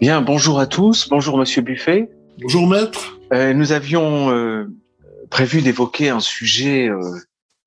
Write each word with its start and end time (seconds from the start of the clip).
Bien, 0.00 0.20
bonjour 0.22 0.58
à 0.60 0.66
tous. 0.66 1.08
Bonjour 1.08 1.38
Monsieur 1.38 1.62
Buffet. 1.62 2.10
Bonjour 2.40 2.66
maître. 2.66 3.18
Euh, 3.32 3.52
nous 3.54 3.72
avions 3.72 4.30
euh, 4.30 4.66
prévu 5.30 5.62
d'évoquer 5.62 6.08
un 6.10 6.20
sujet 6.20 6.88
euh, 6.88 7.00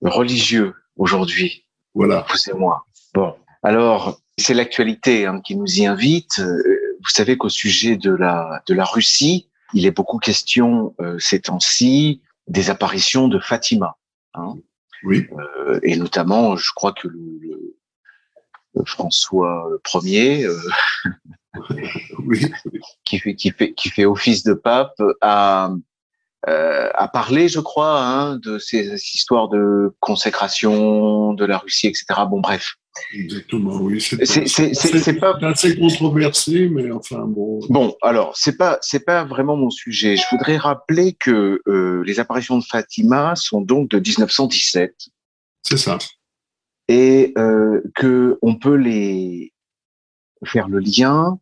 religieux 0.02 0.74
aujourd'hui. 0.98 1.66
Voilà. 1.94 2.26
Vous 2.30 2.52
et 2.52 2.58
moi. 2.58 2.86
Bon, 3.14 3.34
alors 3.64 4.20
c'est 4.38 4.54
l'actualité 4.54 5.26
hein, 5.26 5.42
qui 5.44 5.56
nous 5.56 5.80
y 5.80 5.86
invite. 5.86 6.40
Euh, 6.40 6.58
vous 7.02 7.10
savez 7.10 7.38
qu'au 7.38 7.50
sujet 7.50 7.96
de 7.98 8.12
la 8.14 8.62
de 8.68 8.74
la 8.74 8.86
Russie, 8.86 9.50
il 9.74 9.86
est 9.86 9.92
beaucoup 9.92 10.20
question 10.20 10.94
euh, 11.02 11.18
ces 11.20 11.42
temps-ci 11.42 12.22
des 12.48 12.70
apparitions 12.70 13.28
de 13.28 13.40
Fatima. 13.40 13.98
Hein. 14.34 14.56
Oui. 15.04 15.28
Euh, 15.68 15.80
et 15.84 15.96
notamment, 15.96 16.56
je 16.56 16.72
crois 16.76 16.94
que 16.94 17.08
le, 17.08 17.20
le- 17.42 17.74
le 18.76 18.86
François 18.86 19.68
Ier, 20.04 20.46
euh, 20.46 20.56
Oui. 22.20 22.46
qui 23.06 23.20
fait 23.20 23.36
qui 23.36 23.52
fait 23.52 23.74
qui 23.74 23.90
fait 23.90 24.06
office 24.06 24.44
de 24.44 24.54
pape, 24.54 25.00
a 25.22 25.72
euh, 26.48 26.90
a 26.94 27.08
parlé, 27.08 27.50
je 27.50 27.60
crois, 27.60 28.00
hein, 28.02 28.38
de 28.38 28.58
ces 28.60 28.94
histoires 28.94 29.50
de 29.50 29.94
consécration 30.00 31.34
de 31.34 31.44
la 31.46 31.58
Russie, 31.58 31.88
etc. 31.88 32.06
Bon, 32.30 32.40
bref, 32.40 32.76
Exactement. 33.14 33.78
Oui. 33.78 34.02
C'est 34.02 35.20
pas 35.20 35.38
assez 35.42 35.78
controversé, 35.78 36.70
mais 36.70 36.92
enfin 36.92 37.26
bon. 37.26 37.60
Bon, 37.70 37.96
alors 38.02 38.36
c'est 38.36 38.58
pas 38.58 38.78
c'est 38.82 39.06
pas 39.06 39.24
vraiment 39.26 39.56
mon 39.56 39.70
sujet. 39.70 40.16
Je 40.16 40.24
voudrais 40.32 40.58
rappeler 40.58 41.14
que 41.14 41.62
euh, 41.68 42.04
les 42.06 42.20
apparitions 42.20 42.58
de 42.58 42.64
Fatima 42.64 43.36
sont 43.36 43.62
donc 43.62 43.90
de 43.90 44.00
1917 44.00 44.96
C'est 45.64 45.78
ça. 45.78 45.98
et 46.88 47.34
euh, 47.38 47.82
que 47.96 48.38
on 48.42 48.56
peut 48.56 48.76
les 48.76 49.54
faire 50.46 50.68
le 50.68 50.80
lien. 50.80 51.40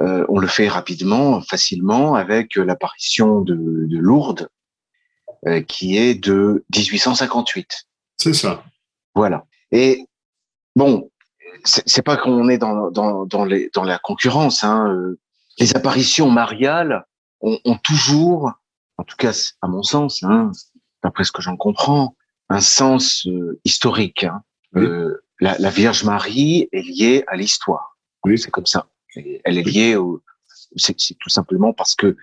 Euh, 0.00 0.24
on 0.28 0.38
le 0.38 0.46
fait 0.46 0.68
rapidement, 0.68 1.40
facilement 1.42 2.14
avec 2.14 2.56
l'apparition 2.56 3.40
de, 3.40 3.54
de 3.54 3.98
Lourdes, 3.98 4.48
euh, 5.46 5.60
qui 5.62 5.96
est 5.96 6.14
de 6.14 6.64
1858. 6.74 7.86
C'est 8.16 8.34
ça. 8.34 8.62
Voilà. 9.14 9.44
Et 9.72 10.06
bon, 10.76 11.10
c'est 11.64 12.02
pas 12.02 12.16
qu'on 12.16 12.48
est 12.48 12.58
dans, 12.58 12.90
dans, 12.90 13.26
dans, 13.26 13.44
les, 13.44 13.70
dans 13.74 13.84
la 13.84 13.98
concurrence. 13.98 14.64
Hein. 14.64 14.88
euh, 14.88 15.18
Les 15.58 15.76
apparitions 15.76 16.30
mariales 16.30 17.04
ont, 17.40 17.58
ont 17.64 17.76
toujours, 17.78 18.52
en 18.96 19.04
tout 19.04 19.16
cas 19.16 19.32
à 19.62 19.68
mon 19.68 19.82
sens, 19.82 20.22
hein, 20.22 20.52
d'après 21.02 21.24
ce 21.24 21.32
que 21.32 21.42
j'en 21.42 21.56
comprends, 21.56 22.14
un 22.48 22.60
sens 22.60 23.26
euh, 23.26 23.60
historique. 23.64 24.24
hein. 24.24 24.42
Oui. 24.74 24.84
Euh, 24.84 25.24
la, 25.40 25.56
la 25.58 25.70
Vierge 25.70 26.04
Marie 26.04 26.68
est 26.72 26.82
liée 26.82 27.24
à 27.28 27.36
l'histoire. 27.36 27.96
Oui. 28.24 28.38
C'est 28.38 28.50
comme 28.50 28.66
ça. 28.66 28.86
Elle 29.44 29.58
est 29.58 29.62
liée 29.62 29.96
au. 29.96 30.22
C'est 30.76 30.94
tout 31.18 31.30
simplement 31.30 31.72
parce 31.72 31.94
que 31.94 32.16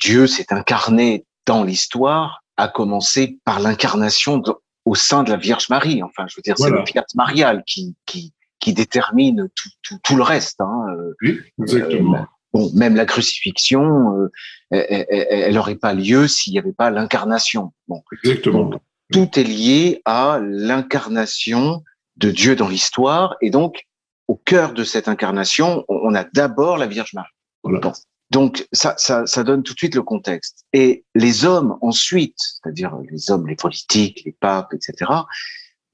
Dieu 0.00 0.26
s'est 0.26 0.52
incarné 0.52 1.24
dans 1.46 1.64
l'histoire, 1.64 2.44
à 2.56 2.68
commencer 2.68 3.38
par 3.44 3.58
l'incarnation 3.60 4.42
au 4.84 4.94
sein 4.94 5.22
de 5.24 5.30
la 5.30 5.36
Vierge 5.36 5.68
Marie. 5.68 6.02
Enfin, 6.02 6.26
je 6.28 6.36
veux 6.36 6.42
dire, 6.42 6.56
c'est 6.58 6.70
le 6.70 6.84
fiat 6.86 7.04
marial 7.14 7.62
qui, 7.66 7.96
qui, 8.06 8.32
qui 8.60 8.72
détermine 8.72 9.48
tout, 9.54 9.68
tout, 9.82 9.98
tout 10.02 10.16
le 10.16 10.22
reste. 10.22 10.60
Hein. 10.60 10.84
Euh, 10.90 11.14
Oui. 11.22 11.40
Exactement. 11.60 12.14
euh, 12.16 12.24
bon, 12.52 12.70
même 12.74 12.94
la 12.94 13.04
crucifixion, 13.06 14.16
euh, 14.18 14.30
elle- 14.70 15.54
n'aurait 15.54 15.74
pas 15.76 15.94
lieu 15.94 16.28
s'il 16.28 16.52
n'y 16.52 16.58
avait 16.58 16.72
pas 16.72 16.90
l'incarnation. 16.90 17.72
Bon, 17.88 18.02
Exactement. 18.22 18.64
donc, 18.66 18.82
tout 19.12 19.28
est 19.38 19.44
lié 19.44 20.00
à 20.04 20.38
l'incarnation 20.42 21.82
de 22.16 22.30
Dieu 22.30 22.54
dans 22.56 22.68
l'histoire, 22.68 23.36
et 23.40 23.50
donc 23.50 23.84
au 24.32 24.40
cœur 24.46 24.72
de 24.72 24.82
cette 24.82 25.08
incarnation, 25.08 25.84
on 25.88 26.14
a 26.14 26.24
d'abord 26.24 26.78
la 26.78 26.86
Vierge 26.86 27.12
Marie. 27.12 27.28
Voilà. 27.62 27.92
Donc 28.30 28.66
ça, 28.72 28.94
ça, 28.96 29.26
ça 29.26 29.44
donne 29.44 29.62
tout 29.62 29.74
de 29.74 29.78
suite 29.78 29.94
le 29.94 30.02
contexte. 30.02 30.64
Et 30.72 31.04
les 31.14 31.44
hommes 31.44 31.76
ensuite, 31.82 32.38
c'est-à-dire 32.38 32.96
les 33.10 33.30
hommes, 33.30 33.46
les 33.46 33.56
politiques, 33.56 34.22
les 34.24 34.32
papes, 34.32 34.72
etc., 34.72 35.10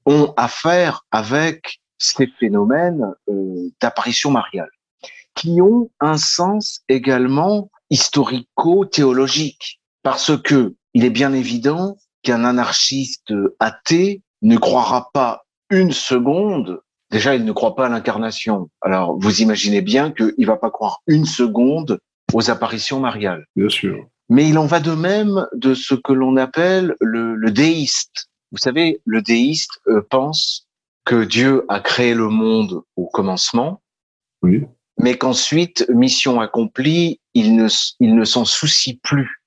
ont 0.05 0.33
affaire 0.37 1.05
avec 1.11 1.81
ces 1.97 2.27
phénomènes 2.39 3.13
euh, 3.29 3.69
d'apparition 3.81 4.31
mariale, 4.31 4.71
qui 5.35 5.59
ont 5.61 5.91
un 5.99 6.15
sens 6.17 6.79
également 6.87 7.69
historico-théologique, 7.89 9.81
parce 10.01 10.31
que 10.41 10.75
il 10.93 11.03
est 11.03 11.09
bien 11.09 11.33
évident 11.33 11.97
qu'un 12.23 12.45
anarchiste 12.45 13.33
athée 13.59 14.21
ne 14.41 14.55
croira 14.55 15.09
pas 15.11 15.43
une 15.69 15.91
seconde. 15.91 16.79
Déjà, 17.11 17.35
il 17.35 17.43
ne 17.45 17.51
croit 17.51 17.75
pas 17.75 17.87
à 17.87 17.89
l'incarnation. 17.89 18.69
Alors, 18.81 19.17
vous 19.19 19.41
imaginez 19.41 19.81
bien 19.81 20.11
qu'il 20.11 20.45
va 20.45 20.57
pas 20.57 20.69
croire 20.69 21.01
une 21.07 21.25
seconde 21.25 21.99
aux 22.33 22.51
apparitions 22.51 22.99
mariales. 22.99 23.45
Bien 23.55 23.69
sûr. 23.69 24.05
Mais 24.29 24.47
il 24.47 24.57
en 24.59 24.67
va 24.67 24.79
de 24.79 24.91
même 24.93 25.47
de 25.53 25.73
ce 25.73 25.95
que 25.95 26.13
l'on 26.13 26.37
appelle 26.37 26.95
le, 27.01 27.33
le 27.35 27.51
déiste. 27.51 28.29
Vous 28.51 28.59
savez, 28.59 29.01
le 29.05 29.21
déiste 29.23 29.79
euh, 29.87 30.01
pense 30.09 30.67
que 31.05 31.23
Dieu 31.23 31.65
a 31.67 31.79
créé 31.79 32.13
le 32.13 32.29
monde 32.29 32.83
au 32.95 33.07
commencement, 33.07 33.81
Oui. 34.43 34.65
mais 34.99 35.17
qu'ensuite, 35.17 35.89
mission 35.89 36.39
accomplie, 36.41 37.19
il 37.33 37.55
ne, 37.55 37.67
il 37.99 38.15
ne 38.15 38.23
s'en 38.25 38.45
soucie 38.45 38.99
plus. 39.01 39.41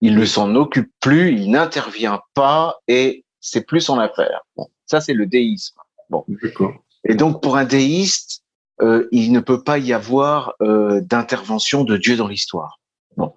Il 0.00 0.14
ne 0.14 0.24
s'en 0.24 0.54
occupe 0.54 0.92
plus, 1.00 1.32
il 1.32 1.50
n'intervient 1.50 2.20
pas 2.34 2.76
et 2.86 3.24
c'est 3.40 3.66
plus 3.66 3.80
son 3.80 3.98
affaire. 3.98 4.42
Bon, 4.56 4.68
ça, 4.86 5.00
c'est 5.00 5.14
le 5.14 5.26
déisme. 5.26 5.74
D'accord. 6.28 6.83
Et 7.06 7.14
donc, 7.14 7.42
pour 7.42 7.56
un 7.56 7.64
déiste, 7.64 8.42
euh, 8.80 9.08
il 9.12 9.32
ne 9.32 9.40
peut 9.40 9.62
pas 9.62 9.78
y 9.78 9.92
avoir 9.92 10.54
euh, 10.60 11.00
d'intervention 11.00 11.84
de 11.84 11.96
Dieu 11.96 12.16
dans 12.16 12.28
l'histoire. 12.28 12.80
Bon. 13.16 13.34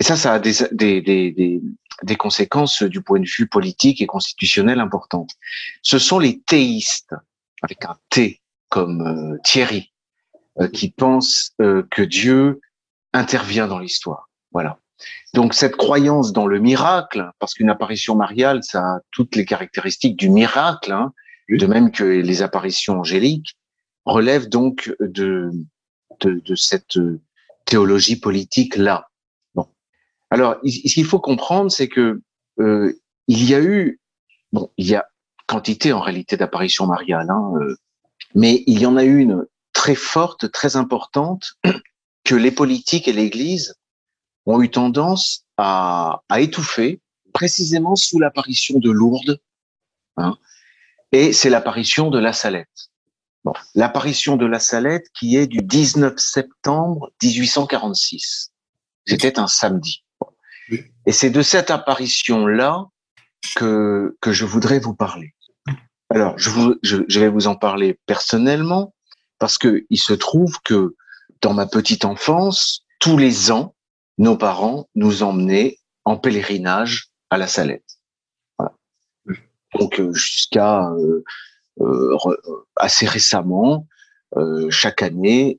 Et 0.00 0.04
ça, 0.04 0.16
ça 0.16 0.32
a 0.34 0.38
des, 0.38 0.54
des, 0.72 1.00
des, 1.00 1.62
des, 2.02 2.16
conséquences 2.16 2.82
du 2.82 3.02
point 3.02 3.20
de 3.20 3.26
vue 3.26 3.46
politique 3.46 4.00
et 4.00 4.06
constitutionnel 4.06 4.80
importantes. 4.80 5.30
Ce 5.82 5.98
sont 5.98 6.18
les 6.18 6.40
théistes, 6.40 7.14
avec 7.62 7.84
un 7.84 7.96
T 8.08 8.40
comme 8.70 9.02
euh, 9.02 9.38
Thierry, 9.44 9.92
euh, 10.60 10.68
qui 10.68 10.90
pensent 10.90 11.52
euh, 11.60 11.86
que 11.90 12.02
Dieu 12.02 12.60
intervient 13.12 13.68
dans 13.68 13.78
l'histoire. 13.78 14.30
Voilà. 14.52 14.78
Donc 15.34 15.54
cette 15.54 15.76
croyance 15.76 16.32
dans 16.32 16.46
le 16.46 16.58
miracle, 16.58 17.30
parce 17.38 17.54
qu'une 17.54 17.70
apparition 17.70 18.14
mariale, 18.14 18.62
ça 18.62 18.80
a 18.80 19.00
toutes 19.10 19.36
les 19.36 19.44
caractéristiques 19.44 20.16
du 20.16 20.30
miracle, 20.30 20.92
hein, 20.92 21.12
De 21.58 21.66
même 21.66 21.90
que 21.90 22.04
les 22.04 22.42
apparitions 22.42 23.00
angéliques, 23.00 23.56
relève 24.04 24.48
donc 24.48 24.94
de, 25.00 25.50
de, 26.20 26.40
de 26.44 26.54
cette 26.54 26.96
euh, 26.96 27.20
théologie 27.64 28.16
politique 28.16 28.76
là. 28.76 29.08
Bon. 29.54 29.66
Alors, 30.30 30.56
ce 30.64 30.94
qu'il 30.94 31.04
faut 31.04 31.20
comprendre, 31.20 31.70
c'est 31.70 31.88
que 31.88 32.20
euh, 32.60 32.92
il 33.26 33.44
y 33.48 33.54
a 33.54 33.60
eu, 33.60 34.00
bon, 34.52 34.70
il 34.76 34.86
y 34.86 34.94
a 34.94 35.06
quantité 35.46 35.92
en 35.92 36.00
réalité 36.00 36.36
d'apparitions 36.36 36.86
mariales, 36.86 37.30
hein, 37.30 37.52
euh, 37.60 37.76
mais 38.34 38.62
il 38.66 38.78
y 38.80 38.86
en 38.86 38.96
a 38.96 39.04
une 39.04 39.46
très 39.72 39.94
forte, 39.94 40.50
très 40.52 40.76
importante, 40.76 41.54
que 42.24 42.34
les 42.34 42.50
politiques 42.50 43.08
et 43.08 43.12
l'Église 43.12 43.74
ont 44.46 44.62
eu 44.62 44.70
tendance 44.70 45.44
à, 45.56 46.22
à 46.28 46.40
étouffer, 46.40 47.00
précisément 47.32 47.96
sous 47.96 48.18
l'apparition 48.18 48.78
de 48.78 48.90
Lourdes, 48.90 49.40
hein, 50.16 50.36
et 51.12 51.32
c'est 51.32 51.50
l'apparition 51.50 52.10
de 52.10 52.18
la 52.18 52.32
Salette. 52.32 52.90
Bon, 53.44 53.52
l'apparition 53.74 54.36
de 54.36 54.46
la 54.46 54.58
Salette 54.58 55.06
qui 55.18 55.36
est 55.36 55.46
du 55.46 55.58
19 55.58 56.14
septembre 56.18 57.10
1846. 57.22 58.52
C'était 59.06 59.38
un 59.38 59.46
samedi. 59.46 60.04
Et 61.06 61.12
c'est 61.12 61.30
de 61.30 61.42
cette 61.42 61.70
apparition-là 61.70 62.84
que, 63.56 64.16
que 64.20 64.32
je 64.32 64.44
voudrais 64.44 64.78
vous 64.78 64.94
parler. 64.94 65.34
Alors, 66.10 66.38
je, 66.38 66.50
vous, 66.50 66.74
je, 66.82 66.98
je 67.08 67.20
vais 67.20 67.28
vous 67.28 67.46
en 67.46 67.56
parler 67.56 67.98
personnellement 68.06 68.94
parce 69.38 69.58
que 69.58 69.84
il 69.90 69.98
se 69.98 70.12
trouve 70.12 70.60
que 70.62 70.94
dans 71.40 71.54
ma 71.54 71.66
petite 71.66 72.04
enfance, 72.04 72.84
tous 72.98 73.16
les 73.16 73.50
ans, 73.50 73.74
nos 74.18 74.36
parents 74.36 74.88
nous 74.94 75.22
emmenaient 75.22 75.78
en 76.04 76.16
pèlerinage 76.16 77.08
à 77.30 77.38
la 77.38 77.46
Salette. 77.46 77.89
Donc 79.78 80.00
euh, 80.00 80.12
jusqu'à 80.12 80.90
euh, 80.90 81.24
euh, 81.80 82.16
assez 82.76 83.06
récemment, 83.06 83.86
chaque 84.68 85.02
année, 85.02 85.58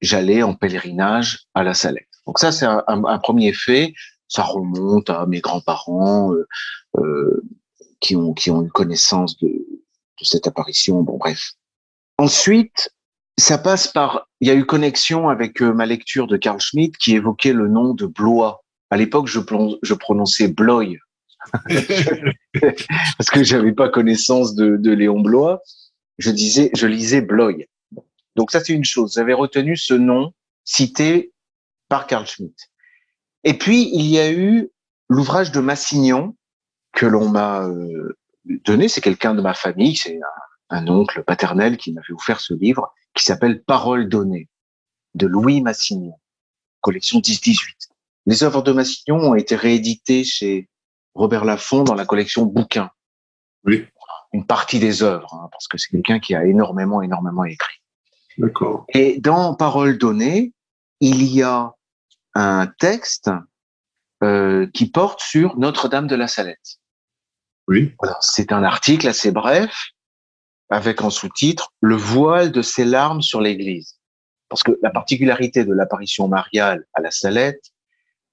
j'allais 0.00 0.44
en 0.44 0.54
pèlerinage 0.54 1.46
à 1.54 1.64
la 1.64 1.74
Salette. 1.74 2.06
Donc 2.26 2.38
ça, 2.38 2.52
c'est 2.52 2.64
un, 2.64 3.18
premier 3.18 3.52
fait. 3.52 3.92
Ça 4.28 4.44
remonte 4.44 5.10
à 5.10 5.26
mes 5.26 5.40
grands-parents 5.40 6.32
qui 7.98 8.14
ont 8.14 8.32
qui 8.32 8.52
ont 8.52 8.62
eu 8.62 8.68
connaissance 8.68 9.36
de, 9.38 9.48
de 9.48 10.24
cette 10.24 10.46
apparition. 10.46 11.02
Bon, 11.02 11.16
bref. 11.16 11.54
Ensuite, 12.16 12.94
ça 13.36 13.58
passe 13.58 13.88
par. 13.88 14.28
Il 14.40 14.46
y 14.46 14.52
a 14.52 14.54
eu 14.54 14.64
connexion 14.64 15.28
avec 15.28 15.60
ma 15.60 15.84
lecture 15.84 16.28
de 16.28 16.36
Carl 16.36 16.60
Schmitt 16.60 16.96
qui 16.96 17.16
évoquait 17.16 17.52
le 17.52 17.66
nom 17.66 17.94
de 17.94 18.06
Blois. 18.06 18.62
À 18.90 18.96
l'époque, 18.96 19.26
je, 19.26 19.40
je 19.82 19.94
prononçais 19.94 20.46
Bloy 20.46 20.98
parce 23.18 23.30
que 23.30 23.44
j'avais 23.44 23.72
pas 23.72 23.88
connaissance 23.88 24.54
de, 24.54 24.90
Léon 24.90 25.20
Blois. 25.20 25.60
Je 26.18 26.30
disais, 26.30 26.70
je 26.74 26.86
lisais 26.86 27.20
Bloy. 27.20 27.68
Donc 28.36 28.50
ça, 28.50 28.60
c'est 28.60 28.72
une 28.72 28.84
chose. 28.84 29.14
J'avais 29.14 29.32
retenu 29.32 29.76
ce 29.76 29.94
nom 29.94 30.32
cité 30.64 31.32
par 31.88 32.06
Carl 32.06 32.26
Schmitt. 32.26 32.70
Et 33.44 33.54
puis, 33.54 33.90
il 33.92 34.06
y 34.06 34.18
a 34.18 34.32
eu 34.32 34.70
l'ouvrage 35.08 35.52
de 35.52 35.60
Massignon 35.60 36.36
que 36.92 37.06
l'on 37.06 37.28
m'a 37.28 37.66
euh, 37.66 38.16
donné. 38.44 38.88
C'est 38.88 39.00
quelqu'un 39.00 39.34
de 39.34 39.42
ma 39.42 39.54
famille, 39.54 39.96
c'est 39.96 40.18
un, 40.70 40.78
un, 40.78 40.88
oncle 40.88 41.22
paternel 41.24 41.76
qui 41.76 41.92
m'avait 41.92 42.12
offert 42.12 42.40
ce 42.40 42.54
livre 42.54 42.92
qui 43.14 43.24
s'appelle 43.24 43.62
Paroles 43.62 44.08
données 44.08 44.48
de 45.14 45.26
Louis 45.26 45.60
Massignon, 45.60 46.18
collection 46.80 47.20
10-18. 47.20 47.58
Les 48.26 48.42
œuvres 48.42 48.62
de 48.62 48.72
Massignon 48.72 49.18
ont 49.18 49.34
été 49.34 49.54
rééditées 49.54 50.24
chez 50.24 50.68
Robert 51.14 51.44
Laffont 51.44 51.84
dans 51.84 51.94
la 51.94 52.04
collection 52.04 52.44
Bouquins. 52.44 52.90
Oui. 53.64 53.86
Une 54.32 54.46
partie 54.46 54.78
des 54.78 55.02
œuvres, 55.02 55.32
hein, 55.34 55.48
parce 55.52 55.68
que 55.68 55.78
c'est 55.78 55.90
quelqu'un 55.90 56.18
qui 56.18 56.34
a 56.34 56.44
énormément, 56.44 57.02
énormément 57.02 57.44
écrit. 57.44 57.80
D'accord. 58.36 58.84
Et 58.88 59.20
dans 59.20 59.54
Paroles 59.54 59.96
données, 59.96 60.52
il 61.00 61.22
y 61.22 61.42
a 61.42 61.72
un 62.34 62.66
texte 62.66 63.30
euh, 64.22 64.66
qui 64.74 64.90
porte 64.90 65.20
sur 65.20 65.56
Notre-Dame 65.56 66.08
de 66.08 66.16
la 66.16 66.26
Salette. 66.26 66.78
Oui. 67.68 67.94
Voilà, 68.00 68.16
c'est 68.20 68.52
un 68.52 68.64
article 68.64 69.06
assez 69.08 69.30
bref, 69.30 69.90
avec 70.68 71.02
en 71.02 71.10
sous-titre 71.10 71.72
Le 71.80 71.96
voile 71.96 72.50
de 72.50 72.62
ses 72.62 72.84
larmes 72.84 73.22
sur 73.22 73.40
l'Église. 73.40 73.98
Parce 74.48 74.62
que 74.62 74.72
la 74.82 74.90
particularité 74.90 75.64
de 75.64 75.72
l'apparition 75.72 76.28
mariale 76.28 76.84
à 76.94 77.00
la 77.00 77.10
Salette, 77.10 77.72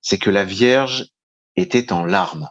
c'est 0.01 0.17
que 0.17 0.29
la 0.29 0.45
Vierge 0.45 1.07
était 1.55 1.93
en 1.93 2.05
larmes. 2.05 2.49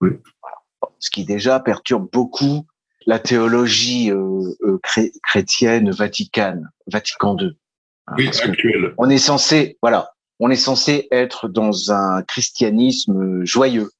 Oui. 0.00 0.10
Voilà. 0.42 0.56
Ce 0.98 1.10
qui 1.10 1.24
déjà 1.24 1.60
perturbe 1.60 2.08
beaucoup 2.12 2.66
la 3.06 3.18
théologie 3.18 4.10
euh, 4.10 4.54
euh, 4.62 4.78
chré 4.82 5.12
chrétienne 5.22 5.90
vaticane, 5.90 6.68
Vatican 6.86 7.36
II. 7.38 7.56
Hein, 8.06 8.14
oui, 8.18 8.28
actuelle. 8.28 8.94
On 8.98 9.08
est 9.08 9.18
censé, 9.18 9.78
voilà, 9.80 10.12
on 10.40 10.50
est 10.50 10.56
censé 10.56 11.08
être 11.10 11.48
dans 11.48 11.90
un 11.90 12.22
christianisme 12.22 13.44
joyeux. 13.44 13.90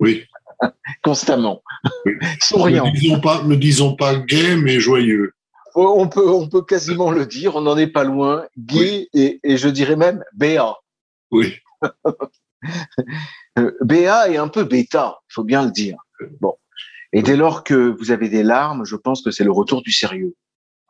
Oui. 0.00 0.24
Constamment. 1.02 1.62
Oui. 2.06 2.12
Souriant. 2.40 2.86
Ne 2.86 2.92
disons 2.92 3.20
pas, 3.20 3.42
ne 3.42 3.54
disons 3.54 3.96
pas 3.96 4.16
gay, 4.16 4.56
mais 4.56 4.80
joyeux. 4.80 5.32
On 5.76 6.08
peut, 6.08 6.28
on 6.28 6.48
peut 6.48 6.62
quasiment 6.62 7.10
le 7.10 7.26
dire. 7.26 7.56
On 7.56 7.60
n'en 7.60 7.76
est 7.76 7.88
pas 7.88 8.04
loin. 8.04 8.46
Gay 8.56 8.78
oui. 8.78 9.08
et, 9.12 9.40
et, 9.42 9.56
je 9.56 9.68
dirais 9.68 9.96
même 9.96 10.24
béat. 10.32 10.76
Oui. 11.30 11.56
béat 13.82 14.28
et 14.30 14.36
un 14.36 14.48
peu 14.48 14.64
bêta, 14.64 15.18
il 15.30 15.32
faut 15.34 15.44
bien 15.44 15.64
le 15.64 15.70
dire. 15.70 15.96
Bon. 16.40 16.54
Et 17.12 17.22
dès 17.22 17.36
lors 17.36 17.62
que 17.62 17.74
vous 17.74 18.10
avez 18.10 18.28
des 18.28 18.42
larmes, 18.42 18.84
je 18.84 18.96
pense 18.96 19.22
que 19.22 19.30
c'est 19.30 19.44
le 19.44 19.52
retour 19.52 19.82
du 19.82 19.92
sérieux. 19.92 20.34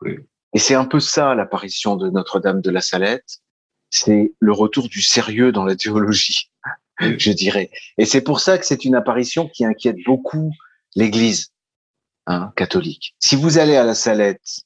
Oui. 0.01 0.17
Et 0.53 0.59
c'est 0.59 0.73
un 0.73 0.85
peu 0.85 1.01
ça 1.01 1.35
l'apparition 1.35 1.97
de 1.97 2.09
Notre-Dame 2.09 2.61
de 2.61 2.71
la 2.71 2.81
Salette. 2.81 3.39
C'est 3.89 4.33
le 4.39 4.51
retour 4.53 4.87
du 4.87 5.01
sérieux 5.01 5.51
dans 5.51 5.65
la 5.65 5.75
théologie, 5.75 6.49
oui. 7.01 7.15
je 7.19 7.31
dirais. 7.31 7.69
Et 7.97 8.05
c'est 8.05 8.21
pour 8.21 8.39
ça 8.39 8.57
que 8.57 8.65
c'est 8.65 8.85
une 8.85 8.95
apparition 8.95 9.49
qui 9.49 9.65
inquiète 9.65 9.97
beaucoup 10.05 10.51
l'Église 10.95 11.51
hein, 12.25 12.53
catholique. 12.55 13.15
Si 13.19 13.35
vous 13.35 13.57
allez 13.57 13.75
à 13.75 13.83
la 13.83 13.95
Salette 13.95 14.61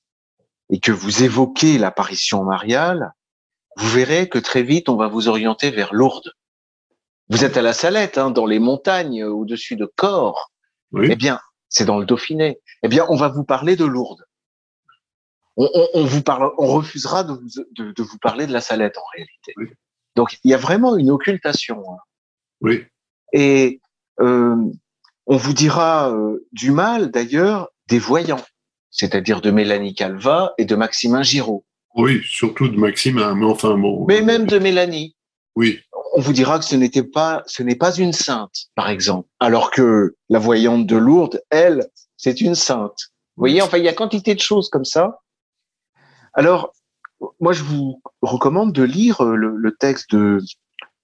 et 0.70 0.80
que 0.80 0.92
vous 0.92 1.24
évoquez 1.24 1.80
l'apparition 1.80 2.44
mariale, 2.44 3.14
vous 3.76 3.90
verrez 3.90 4.30
que 4.30 4.38
très 4.38 4.62
vite 4.62 4.90
on 4.90 4.96
va 4.96 5.08
vous 5.08 5.28
orienter 5.28 5.72
vers 5.72 5.94
Lourdes. 5.94 6.34
Vous 7.30 7.46
êtes 7.46 7.58
à 7.58 7.62
la 7.62 7.74
Salette, 7.74 8.18
hein, 8.18 8.32
dans 8.32 8.46
les 8.46 8.60
montagnes 8.60 9.24
au-dessus 9.24 9.76
de 9.76 9.86
Corps. 9.86 10.52
Oui. 10.92 11.08
Eh 11.12 11.16
bien, 11.16 11.40
c'est 11.70 11.86
dans 11.86 12.00
le 12.00 12.06
Dauphiné. 12.06 12.60
Eh 12.84 12.88
bien, 12.88 13.06
on 13.10 13.16
va 13.16 13.28
vous 13.28 13.44
parler 13.44 13.76
de 13.76 13.86
Lourdes. 13.86 14.26
On, 15.56 15.70
on, 15.74 15.88
on 15.94 16.04
vous 16.06 16.24
parle, 16.24 16.52
on 16.58 16.68
refusera 16.68 17.24
de 17.24 17.34
vous, 17.34 17.64
de, 17.76 17.92
de, 17.92 18.04
vous 18.04 18.18
parler 18.18 18.48
de 18.48 18.54
la 18.54 18.62
Salette 18.62 18.98
en 18.98 19.04
réalité. 19.14 19.54
Oui. 19.58 19.68
Donc, 20.16 20.38
il 20.44 20.52
y 20.52 20.54
a 20.54 20.58
vraiment 20.58 20.96
une 20.96 21.12
occultation. 21.12 21.84
Hein. 21.92 21.98
Oui. 22.62 22.86
Et 23.34 23.80
euh, 24.20 24.56
on 25.28 25.38
vous 25.38 25.54
dira 25.54 26.12
euh, 26.12 26.48
du 26.52 26.72
mal 26.72 27.12
d'ailleurs 27.12 27.70
des 27.88 28.00
voyants, 28.00 28.44
c'est-à-dire 28.90 29.42
de 29.42 29.52
Mélanie 29.52 29.94
Calva 29.94 30.54
et 30.58 30.66
de 30.66 30.76
Maximin 30.76 31.22
Giraud. 31.22 31.64
Oui, 31.96 32.22
surtout 32.26 32.70
de 32.70 32.78
Maximin, 32.78 33.36
mais 33.36 33.46
enfin 33.46 33.78
bon. 33.78 34.06
Mais 34.08 34.22
même 34.22 34.46
de 34.46 34.58
Mélanie. 34.58 35.16
Oui. 35.56 35.82
On 36.14 36.22
vous 36.22 36.34
dira 36.34 36.60
que 36.60 36.66
ce 36.66 36.76
n'était 36.76 37.04
pas, 37.04 37.44
ce 37.46 37.64
n'est 37.64 37.76
pas 37.76 37.96
une 37.96 38.14
sainte, 38.14 38.68
par 38.76 38.90
exemple, 38.90 39.28
alors 39.40 39.72
que 39.72 40.16
la 40.30 40.40
voyante 40.40 40.88
de 40.88 40.96
Lourdes, 40.96 41.42
elle, 41.50 41.88
c'est 42.18 42.42
une 42.42 42.56
sainte. 42.56 43.12
Vous 43.36 43.42
voyez, 43.42 43.62
enfin, 43.62 43.78
il 43.78 43.86
y 43.86 43.88
a 43.88 43.94
quantité 43.94 44.36
de 44.36 44.40
choses 44.40 44.70
comme 44.70 44.86
ça. 44.86 45.20
Alors, 46.34 46.74
moi, 47.40 47.54
je 47.54 47.64
vous 47.64 48.02
recommande 48.22 48.74
de 48.74 48.84
lire 48.84 49.24
le, 49.24 49.76
texte 49.80 50.12
de, 50.14 50.42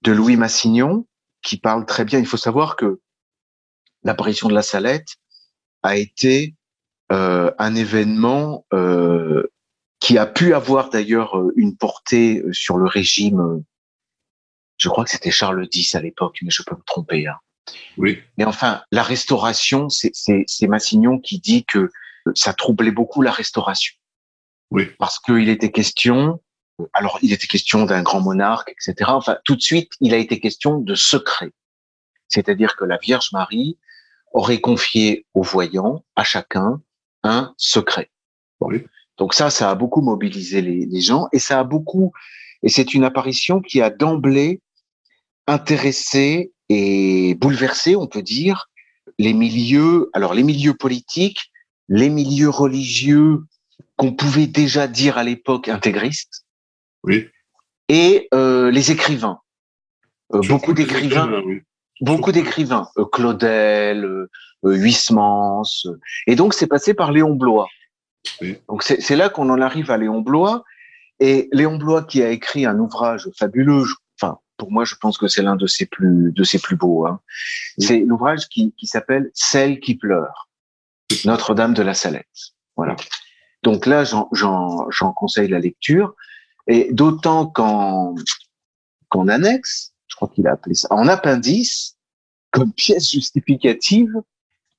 Louis 0.06 0.36
Massignon, 0.36 1.06
qui 1.42 1.58
parle 1.58 1.86
très 1.86 2.04
bien. 2.04 2.18
Il 2.18 2.26
faut 2.26 2.36
savoir 2.36 2.76
que 2.76 3.00
l'apparition 4.02 4.48
de 4.48 4.54
la 4.54 4.62
Salette 4.62 5.16
a 5.82 5.96
été 5.96 6.54
euh, 7.12 7.50
un 7.58 7.74
événement 7.74 8.66
euh, 8.72 9.50
qui 10.00 10.18
a 10.18 10.26
pu 10.26 10.54
avoir 10.54 10.90
d'ailleurs 10.90 11.40
une 11.56 11.76
portée 11.76 12.42
sur 12.52 12.76
le 12.76 12.86
régime. 12.86 13.62
Je 14.76 14.88
crois 14.88 15.04
que 15.04 15.10
c'était 15.10 15.30
Charles 15.30 15.66
X 15.72 15.94
à 15.94 16.00
l'époque, 16.00 16.38
mais 16.42 16.50
je 16.50 16.62
peux 16.62 16.74
me 16.74 16.82
tromper. 16.84 17.26
Hein. 17.26 17.36
Oui. 17.96 18.22
Mais 18.36 18.44
enfin, 18.44 18.82
la 18.92 19.02
restauration, 19.02 19.88
c'est 19.88 20.68
Massignon 20.68 21.18
qui 21.18 21.38
dit 21.38 21.64
que 21.64 21.90
ça 22.34 22.52
troublait 22.52 22.90
beaucoup 22.90 23.22
la 23.22 23.32
restauration. 23.32 23.94
Oui. 24.70 24.88
Parce 24.98 25.18
qu'il 25.18 25.48
était 25.48 25.70
question, 25.70 26.40
alors 26.92 27.18
il 27.22 27.32
était 27.32 27.46
question 27.46 27.84
d'un 27.84 28.02
grand 28.02 28.20
monarque, 28.20 28.70
etc. 28.70 29.10
Enfin, 29.12 29.38
tout 29.44 29.56
de 29.56 29.62
suite, 29.62 29.92
il 30.00 30.12
a 30.12 30.18
été 30.18 30.40
question 30.40 30.78
de 30.78 30.94
secret. 30.94 31.50
C'est-à-dire 32.28 32.76
que 32.76 32.84
la 32.84 32.98
Vierge 32.98 33.30
Marie 33.32 33.78
aurait 34.32 34.60
confié 34.60 35.24
aux 35.34 35.42
voyants, 35.42 36.04
à 36.16 36.24
chacun, 36.24 36.82
un 37.22 37.54
secret. 37.56 38.10
Bon. 38.60 38.68
Oui. 38.68 38.84
Donc 39.16 39.32
ça, 39.32 39.48
ça 39.50 39.70
a 39.70 39.74
beaucoup 39.74 40.02
mobilisé 40.02 40.60
les, 40.60 40.84
les 40.84 41.00
gens 41.00 41.28
et 41.32 41.38
ça 41.38 41.60
a 41.60 41.64
beaucoup, 41.64 42.12
et 42.62 42.68
c'est 42.68 42.92
une 42.92 43.04
apparition 43.04 43.60
qui 43.60 43.80
a 43.80 43.88
d'emblée 43.88 44.60
intéressé 45.46 46.52
et 46.68 47.34
bouleversé, 47.34 47.96
on 47.96 48.06
peut 48.06 48.22
dire, 48.22 48.68
les 49.18 49.32
milieux, 49.32 50.10
alors 50.12 50.34
les 50.34 50.42
milieux 50.42 50.74
politiques, 50.74 51.52
les 51.88 52.08
milieux 52.08 52.50
religieux 52.50 53.40
qu'on 53.96 54.12
pouvait 54.12 54.46
déjà 54.46 54.88
dire 54.88 55.18
à 55.18 55.24
l'époque 55.24 55.68
intégristes, 55.68 56.44
oui. 57.04 57.28
et 57.88 58.28
euh, 58.34 58.70
les 58.70 58.90
écrivains. 58.90 59.38
Euh, 60.34 60.40
beaucoup 60.48 60.72
d'écrivains, 60.72 61.40
oui. 61.44 61.62
beaucoup 62.00 62.32
d'écrivains, 62.32 62.88
euh, 62.98 63.04
Claudel, 63.04 64.04
euh, 64.04 64.28
Huysmans, 64.64 65.62
et 66.26 66.34
donc 66.34 66.52
c'est 66.52 66.66
passé 66.66 66.94
par 66.94 67.12
Léon 67.12 67.34
Blois. 67.34 67.68
Oui. 68.40 68.58
Donc 68.68 68.82
c'est 68.82 69.16
là 69.16 69.28
qu'on 69.28 69.48
en 69.50 69.60
arrive 69.60 69.90
à 69.90 69.96
Léon 69.96 70.20
Blois, 70.20 70.64
et 71.20 71.48
Léon 71.52 71.76
Blois 71.76 72.02
qui 72.02 72.22
a 72.22 72.30
écrit 72.30 72.66
un 72.66 72.78
ouvrage 72.78 73.28
fabuleux, 73.38 73.84
enfin 73.84 73.94
pour 74.56 74.72
moi 74.72 74.84
je 74.84 74.94
pense 74.94 75.18
que 75.18 75.28
c'est 75.28 75.42
l'un 75.42 75.56
de 75.56 75.66
ses 75.66 75.86
plus 75.86 76.32
de 76.32 76.44
ses 76.44 76.58
plus 76.58 76.76
beaux. 76.76 77.06
Hein. 77.06 77.20
Oui. 77.78 77.86
C'est 77.86 77.98
l'ouvrage 78.00 78.48
qui, 78.48 78.72
qui 78.76 78.86
s'appelle 78.86 79.30
Celle 79.34 79.80
qui 79.80 79.94
pleure, 79.94 80.48
Notre-Dame 81.24 81.74
de 81.74 81.82
la 81.82 81.94
Salette. 81.94 82.26
Voilà. 82.76 82.96
Donc 83.62 83.86
là 83.86 84.04
j'en 84.04 85.12
conseille 85.12 85.48
la 85.48 85.58
lecture, 85.58 86.14
et 86.66 86.92
d'autant 86.92 87.46
qu'en 87.46 88.14
qu'en 89.08 89.28
annexe, 89.28 89.92
je 90.08 90.16
crois 90.16 90.28
qu'il 90.28 90.46
a 90.46 90.52
appelé 90.52 90.74
ça, 90.74 90.88
en 90.90 91.06
appendice, 91.08 91.96
comme 92.50 92.72
pièce 92.72 93.10
justificative, 93.10 94.12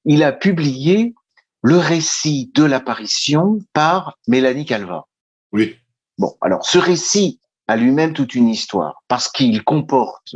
il 0.06 0.24
a 0.24 0.32
publié 0.32 1.14
le 1.62 1.78
récit 1.78 2.52
de 2.54 2.64
l'apparition 2.64 3.60
par 3.74 4.18
Mélanie 4.28 4.66
Calva. 4.66 5.08
Oui. 5.52 5.76
Bon, 6.18 6.36
alors 6.42 6.66
ce 6.66 6.78
récit 6.78 7.40
a 7.68 7.76
lui-même 7.76 8.14
toute 8.14 8.36
une 8.36 8.48
histoire 8.48 9.04
parce 9.08 9.30
qu'il 9.30 9.64
comporte 9.64 10.36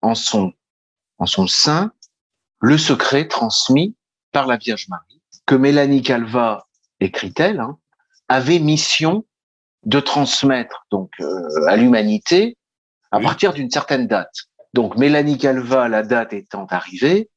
en 0.00 0.14
son 0.14 0.52
en 1.18 1.26
son 1.26 1.46
sein 1.46 1.92
le 2.60 2.78
secret 2.78 3.28
transmis 3.28 3.96
par 4.32 4.46
la 4.46 4.56
Vierge 4.56 4.88
Marie 4.88 5.22
que 5.46 5.54
Mélanie 5.54 6.02
Calva 6.02 6.66
écrit-elle 7.00 7.60
hein, 7.60 7.78
avait 8.28 8.58
mission 8.58 9.24
de 9.84 10.00
transmettre 10.00 10.86
donc 10.90 11.10
euh, 11.20 11.66
à 11.66 11.76
l'humanité 11.76 12.56
à 13.10 13.18
oui. 13.18 13.24
partir 13.24 13.52
d'une 13.52 13.70
certaine 13.70 14.06
date. 14.06 14.34
Donc 14.74 14.96
Mélanie 14.96 15.38
Calva, 15.38 15.88
la 15.88 16.02
date 16.02 16.32
étant 16.32 16.66
arrivée, 16.70 17.28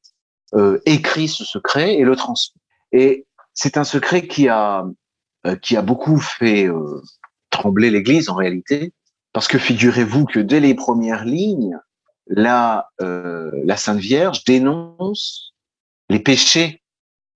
euh, 0.54 0.80
écrit 0.86 1.28
ce 1.28 1.44
secret 1.44 1.94
et 1.94 2.04
le 2.04 2.16
transmet. 2.16 2.60
Et 2.92 3.26
c'est 3.52 3.76
un 3.76 3.84
secret 3.84 4.26
qui 4.26 4.48
a 4.48 4.86
euh, 5.46 5.56
qui 5.56 5.76
a 5.76 5.82
beaucoup 5.82 6.18
fait 6.18 6.66
euh, 6.66 7.02
trembler 7.50 7.90
l'Église 7.90 8.28
en 8.28 8.34
réalité, 8.34 8.92
parce 9.36 9.48
que 9.48 9.58
figurez-vous 9.58 10.24
que 10.24 10.40
dès 10.40 10.60
les 10.60 10.72
premières 10.74 11.26
lignes, 11.26 11.78
la 12.26 12.88
euh, 13.02 13.50
la 13.66 13.76
Sainte 13.76 13.98
Vierge 13.98 14.44
dénonce 14.44 15.52
les 16.08 16.20
péchés 16.20 16.82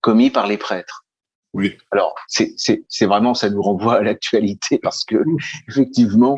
commis 0.01 0.31
par 0.31 0.47
les 0.47 0.57
prêtres. 0.57 1.05
Oui. 1.53 1.77
Alors 1.91 2.15
c'est 2.27 3.05
vraiment 3.05 3.35
ça 3.35 3.51
nous 3.51 3.61
renvoie 3.61 3.97
à 3.97 4.01
l'actualité 4.01 4.79
parce 4.79 5.05
que 5.05 5.23
effectivement 5.69 6.37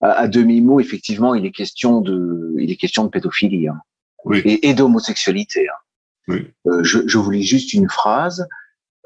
à, 0.00 0.26
demi-mot, 0.26 0.80
effectivement, 0.80 1.36
il 1.36 1.46
est 1.46 1.52
question 1.52 2.00
de, 2.00 2.56
il 2.58 2.72
est 2.72 2.76
question 2.76 3.04
de 3.04 3.08
pédophilie 3.10 3.68
hein, 3.68 3.80
Oui. 4.24 4.42
et, 4.44 4.68
et 4.68 4.74
d'homosexualité. 4.74 5.68
hein. 5.68 5.78
Oui. 6.26 6.50
Euh, 6.66 6.82
je, 6.82 7.06
je 7.06 7.18
vous 7.18 7.30
lis 7.30 7.44
juste 7.44 7.72
une 7.72 7.88
phrase. 7.88 8.48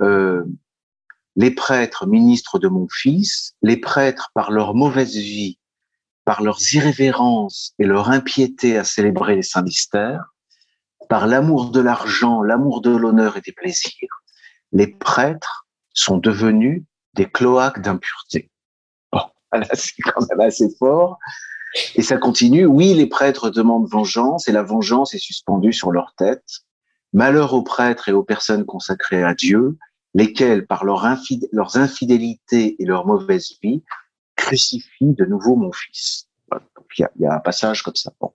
Euh, 0.00 0.42
les 1.36 1.50
prêtres, 1.50 2.06
ministres 2.06 2.58
de 2.58 2.68
mon 2.68 2.88
fils, 2.90 3.52
les 3.60 3.76
prêtres, 3.76 4.30
par 4.32 4.50
leur 4.50 4.74
mauvaise 4.74 5.14
vie, 5.14 5.58
par 6.28 6.42
leurs 6.42 6.60
irrévérences 6.74 7.72
et 7.78 7.86
leur 7.86 8.10
impiété 8.10 8.76
à 8.76 8.84
célébrer 8.84 9.34
les 9.34 9.42
saints 9.42 9.62
mystères, 9.62 10.34
par 11.08 11.26
l'amour 11.26 11.70
de 11.70 11.80
l'argent, 11.80 12.42
l'amour 12.42 12.82
de 12.82 12.94
l'honneur 12.94 13.38
et 13.38 13.40
des 13.40 13.52
plaisirs, 13.52 14.22
les 14.72 14.88
prêtres 14.88 15.66
sont 15.94 16.18
devenus 16.18 16.84
des 17.14 17.24
cloaques 17.24 17.80
d'impureté. 17.80 18.50
Bon, 19.10 19.22
c'est 19.72 20.02
quand 20.02 20.20
même 20.28 20.40
assez 20.46 20.68
fort. 20.78 21.16
Et 21.94 22.02
ça 22.02 22.18
continue. 22.18 22.66
Oui, 22.66 22.92
les 22.92 23.06
prêtres 23.06 23.48
demandent 23.48 23.88
vengeance 23.88 24.48
et 24.48 24.52
la 24.52 24.62
vengeance 24.62 25.14
est 25.14 25.18
suspendue 25.18 25.72
sur 25.72 25.92
leur 25.92 26.12
tête. 26.18 26.44
Malheur 27.14 27.54
aux 27.54 27.62
prêtres 27.62 28.10
et 28.10 28.12
aux 28.12 28.22
personnes 28.22 28.66
consacrées 28.66 29.24
à 29.24 29.32
Dieu, 29.32 29.78
lesquels, 30.12 30.66
par 30.66 30.84
leurs 30.84 31.06
infidélités 31.06 32.76
et 32.78 32.84
leur 32.84 33.06
mauvaise 33.06 33.54
vie, 33.62 33.82
crucifient 34.42 35.14
de 35.20 35.24
nouveau 35.26 35.54
mon 35.56 35.72
fils. 35.72 36.28
Voilà. 36.50 36.64
Donc, 36.76 36.86
Il 36.96 37.02
y, 37.02 37.04
a, 37.04 37.10
il 37.16 37.22
y 37.22 37.26
a 37.26 37.34
un 37.34 37.40
passage 37.40 37.82
comme 37.82 37.96
ça. 37.96 38.12
Bon. 38.20 38.32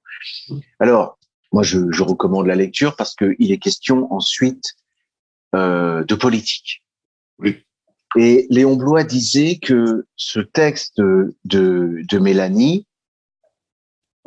Alors, 0.80 1.18
moi, 1.52 1.64
je, 1.64 1.80
je 1.92 2.04
recommande 2.04 2.46
la 2.48 2.56
lecture 2.56 2.96
parce 2.96 3.16
qu'il 3.16 3.52
est 3.52 3.58
question 3.70 4.12
ensuite 4.14 4.66
euh, 5.56 6.04
de 6.04 6.16
politique. 6.16 6.84
Oui. 7.40 7.64
Et 8.16 8.46
Léon 8.50 8.76
Blois 8.76 9.04
disait 9.04 9.58
que 9.58 10.06
ce 10.16 10.40
texte 10.40 10.98
de, 10.98 11.36
de, 11.46 12.02
de 12.08 12.18
Mélanie, 12.20 12.86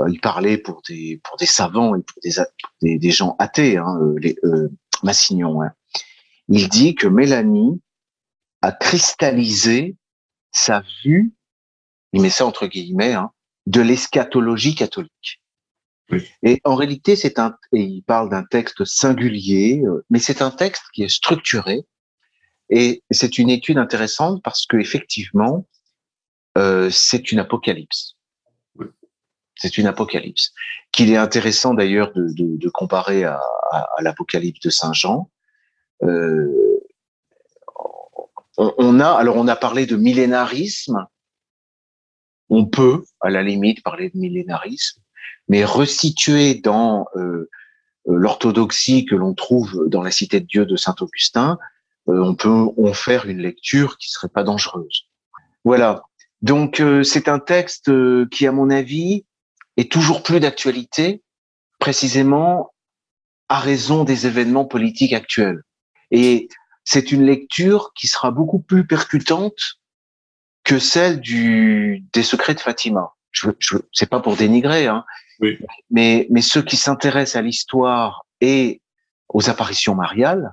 euh, 0.01 0.07
il 0.11 0.21
parlait 0.21 0.59
pour 0.59 0.83
des 0.89 1.21
pour 1.25 1.37
des 1.37 1.47
savants 1.47 1.95
et 1.97 2.03
pour 2.03 2.19
des 2.23 2.39
a- 2.41 2.49
pour 2.61 2.71
des, 2.83 2.99
des 2.99 3.11
gens 3.13 3.37
athées, 3.39 3.77
hein, 3.77 3.97
euh, 4.03 4.15
les, 4.19 4.37
euh, 4.45 4.69
Massignon. 5.03 5.63
hein. 5.63 5.73
Il 6.49 6.69
dit 6.69 6.95
que 6.95 7.07
Mélanie 7.09 7.81
a 8.63 8.73
cristallisé 8.73 9.97
sa 10.53 10.83
vue, 11.05 11.33
il 12.17 12.23
met 12.23 12.31
ça 12.31 12.47
entre 12.47 12.67
guillemets, 12.67 13.13
hein, 13.13 13.31
de 13.67 13.83
l'eschatologie 13.83 14.75
catholique. 14.75 15.43
Oui. 16.11 16.25
Et 16.43 16.61
en 16.65 16.77
réalité, 16.77 17.15
c'est 17.15 17.39
un, 17.39 17.57
et 17.73 17.83
il 17.83 18.03
parle 18.03 18.31
d'un 18.31 18.45
texte 18.45 18.85
singulier, 18.85 19.83
euh, 19.85 20.05
mais 20.09 20.19
c'est 20.19 20.41
un 20.41 20.51
texte 20.51 20.85
qui 20.95 21.03
est 21.03 21.15
structuré. 21.21 21.85
Et 22.71 23.03
c'est 23.11 23.39
une 23.39 23.51
étude 23.51 23.79
intéressante 23.79 24.43
parce 24.43 24.67
que 24.67 24.77
effectivement, 24.79 25.67
euh, 26.57 26.89
c'est 26.91 27.33
une 27.33 27.39
apocalypse. 27.39 28.15
Oui. 28.77 28.87
C'est 29.57 29.79
une 29.79 29.87
apocalypse 29.87 30.53
qu'il 30.93 31.11
est 31.11 31.17
intéressant 31.17 31.75
d'ailleurs 31.75 32.13
de, 32.15 32.25
de, 32.39 32.57
de 32.57 32.69
comparer 32.71 33.25
à, 33.25 33.41
à, 33.73 33.89
à 33.99 34.03
l'apocalypse 34.03 34.61
de 34.61 34.71
Saint 34.71 34.95
Jean. 34.95 35.31
Euh, 36.03 36.81
on, 38.57 38.73
on 38.79 39.01
a 39.01 39.11
alors 39.11 39.37
on 39.37 39.49
a 39.49 39.57
parlé 39.57 39.87
de 39.87 39.97
millénarisme. 39.97 41.07
On 42.49 42.67
peut 42.67 43.05
à 43.21 43.31
la 43.31 43.43
limite 43.43 43.83
parler 43.83 44.11
de 44.11 44.19
millénarisme, 44.19 45.01
mais 45.49 45.65
resitué 45.65 46.55
dans 46.55 47.07
euh, 47.17 47.21
euh, 47.21 47.49
l'orthodoxie 48.07 49.05
que 49.05 49.15
l'on 49.15 49.35
trouve 49.35 49.89
dans 49.89 50.03
la 50.03 50.11
Cité 50.11 50.41
de 50.41 50.47
Dieu 50.47 50.67
de 50.67 50.77
Saint 50.77 50.95
Augustin, 51.01 51.59
euh, 52.09 52.23
on 52.23 52.35
peut 52.35 52.49
en 52.51 52.93
faire 52.93 53.27
une 53.27 53.39
lecture 53.39 53.99
qui 53.99 54.11
serait 54.11 54.29
pas 54.29 54.45
dangereuse. 54.45 55.07
Voilà. 55.65 56.03
Donc 56.43 56.81
euh, 56.81 57.03
c'est 57.03 57.29
un 57.29 57.39
texte 57.39 57.89
euh, 57.89 58.27
qui, 58.31 58.47
à 58.47 58.53
mon 58.53 58.71
avis, 58.71 59.25
est 59.77 59.91
toujours 59.91 60.23
plus 60.23 60.41
d'actualité, 60.41 61.23
précisément 61.79 62.73
à 63.49 63.59
raison 63.59 64.05
des 64.05 64.27
événements 64.27 64.65
politiques 64.65 65.13
actuels. 65.13 65.63
Et 66.11 66.49
c'est 66.85 67.11
une 67.11 67.25
lecture 67.25 67.93
qui 67.95 68.07
sera 68.07 68.31
beaucoup 68.31 68.61
plus 68.61 68.87
percutante 68.87 69.59
que 70.67 70.79
celle 70.79 71.21
du 71.21 72.05
des 72.13 72.25
secrets 72.25 72.55
de 72.55 72.61
Fatima. 72.61 73.15
Je, 73.31 73.51
je 73.59 73.77
c'est 73.93 74.11
pas 74.11 74.21
pour 74.21 74.37
dénigrer, 74.37 74.87
hein, 74.89 75.05
Oui. 75.41 75.59
mais 75.91 76.27
mais 76.31 76.43
ceux 76.43 76.63
qui 76.63 76.77
s'intéressent 76.77 77.37
à 77.37 77.43
l'histoire 77.43 78.27
et 78.41 78.83
aux 79.29 79.49
apparitions 79.49 79.95
mariales, 79.95 80.53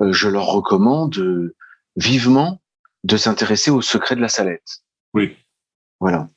euh, 0.00 0.12
je 0.12 0.28
leur 0.28 0.46
recommande 0.46 1.16
euh, 1.18 1.54
vivement 1.96 2.60
de 3.04 3.16
s'intéresser 3.16 3.70
aux 3.70 3.82
secrets 3.82 4.16
de 4.16 4.20
la 4.20 4.28
Salette. 4.28 4.82
Oui. 5.14 5.36
Voilà. 6.00 6.28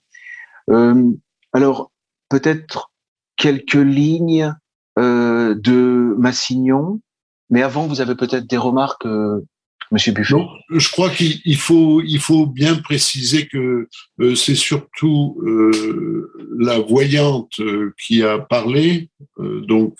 Euh, 0.69 1.11
alors 1.51 1.91
peut-être 2.29 2.91
quelques 3.37 3.73
lignes 3.73 4.53
euh, 4.99 5.55
de 5.55 6.13
Massignon, 6.19 7.01
mais 7.49 7.63
avant 7.63 7.87
vous 7.87 8.01
avez 8.01 8.15
peut-être 8.15 8.45
des 8.45 8.57
remarques, 8.57 9.05
euh, 9.07 9.43
Monsieur 9.91 10.11
Buffet. 10.11 10.35
Je 10.69 10.91
crois 10.91 11.09
qu'il 11.09 11.41
il 11.45 11.57
faut, 11.57 12.45
bien 12.45 12.75
préciser 12.75 13.47
que 13.47 13.87
euh, 14.21 14.35
c'est 14.35 14.55
surtout 14.55 15.41
euh, 15.43 16.31
la 16.59 16.79
voyante 16.79 17.59
euh, 17.59 17.93
qui 18.01 18.21
a 18.23 18.37
parlé. 18.37 19.09
Donc, 19.37 19.95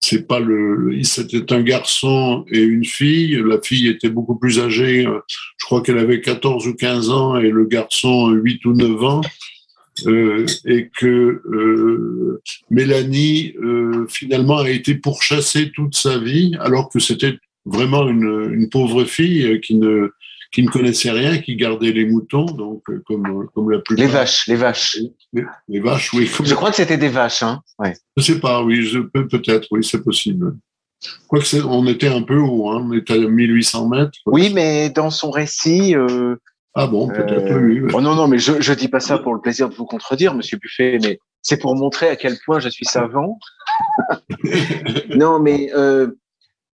c'est 0.00 0.26
pas 0.26 0.40
le. 0.40 1.02
C'était 1.02 1.52
un 1.52 1.62
garçon 1.62 2.44
et 2.50 2.60
une 2.60 2.84
fille. 2.84 3.42
La 3.44 3.60
fille 3.60 3.88
était 3.88 4.08
beaucoup 4.08 4.38
plus 4.38 4.60
âgée. 4.60 5.04
Je 5.04 5.66
crois 5.66 5.82
qu'elle 5.82 5.98
avait 5.98 6.20
14 6.20 6.66
ou 6.68 6.74
15 6.74 7.10
ans 7.10 7.36
et 7.36 7.50
le 7.50 7.66
garçon 7.66 8.30
8 8.30 8.64
ou 8.66 8.72
9 8.74 9.04
ans. 9.04 9.20
Et 10.66 10.90
que 10.96 12.40
Mélanie 12.70 13.54
finalement 14.08 14.58
a 14.58 14.70
été 14.70 14.94
pourchassée 14.94 15.72
toute 15.72 15.96
sa 15.96 16.18
vie 16.18 16.56
alors 16.60 16.88
que 16.88 17.00
c'était 17.00 17.36
vraiment 17.64 18.08
une, 18.08 18.52
une 18.52 18.68
pauvre 18.68 19.04
fille 19.04 19.44
euh, 19.46 19.58
qui 19.58 19.74
ne 19.76 20.10
qui 20.52 20.64
ne 20.64 20.68
connaissait 20.68 21.12
rien, 21.12 21.38
qui 21.38 21.54
gardait 21.54 21.92
les 21.92 22.04
moutons, 22.04 22.44
donc 22.46 22.82
euh, 22.90 23.00
comme 23.06 23.48
comme 23.54 23.70
la 23.70 23.78
plupart. 23.78 24.04
Les 24.04 24.10
vaches, 24.10 24.46
les 24.48 24.56
vaches. 24.56 24.96
Les, 25.32 25.44
les 25.68 25.80
vaches, 25.80 26.12
oui. 26.12 26.28
Comme 26.28 26.46
Je 26.46 26.54
crois 26.54 26.70
que 26.70 26.76
c'était 26.76 26.96
des 26.96 27.08
vaches, 27.08 27.44
hein. 27.44 27.60
Ouais. 27.78 27.94
je 28.16 28.22
sais 28.22 28.40
pas, 28.40 28.62
oui, 28.62 28.82
je 28.82 28.98
peux 28.98 29.28
peut-être, 29.28 29.68
oui, 29.70 29.84
c'est 29.84 30.02
possible. 30.02 30.56
Quoique 31.28 31.56
on 31.64 31.86
était 31.86 32.08
un 32.08 32.22
peu 32.22 32.36
haut, 32.36 32.70
hein, 32.70 32.84
on 32.88 32.92
était 32.92 33.14
à 33.14 33.18
1800 33.18 33.88
mètres. 33.88 34.18
Oui, 34.26 34.50
mais 34.52 34.90
dans 34.90 35.10
son 35.10 35.30
récit. 35.30 35.94
Euh, 35.96 36.36
Ah 36.74 36.86
bon, 36.86 37.08
peut-être, 37.08 37.52
euh, 37.52 37.60
oui. 37.60 37.80
oui. 37.80 37.90
oh 37.94 38.00
non, 38.00 38.14
non, 38.14 38.28
mais 38.28 38.38
je 38.38 38.60
je 38.60 38.72
dis 38.74 38.88
pas 38.88 39.00
ça 39.00 39.18
pour 39.18 39.34
le 39.34 39.40
plaisir 39.40 39.68
de 39.68 39.74
vous 39.74 39.86
contredire, 39.86 40.34
Monsieur 40.34 40.58
Buffet, 40.58 40.98
mais 41.02 41.18
c'est 41.42 41.58
pour 41.58 41.74
montrer 41.74 42.08
à 42.08 42.16
quel 42.16 42.36
point 42.44 42.58
je 42.60 42.68
suis 42.68 42.84
savant. 42.84 43.38
non, 45.14 45.38
mais 45.40 45.70
euh, 45.74 46.08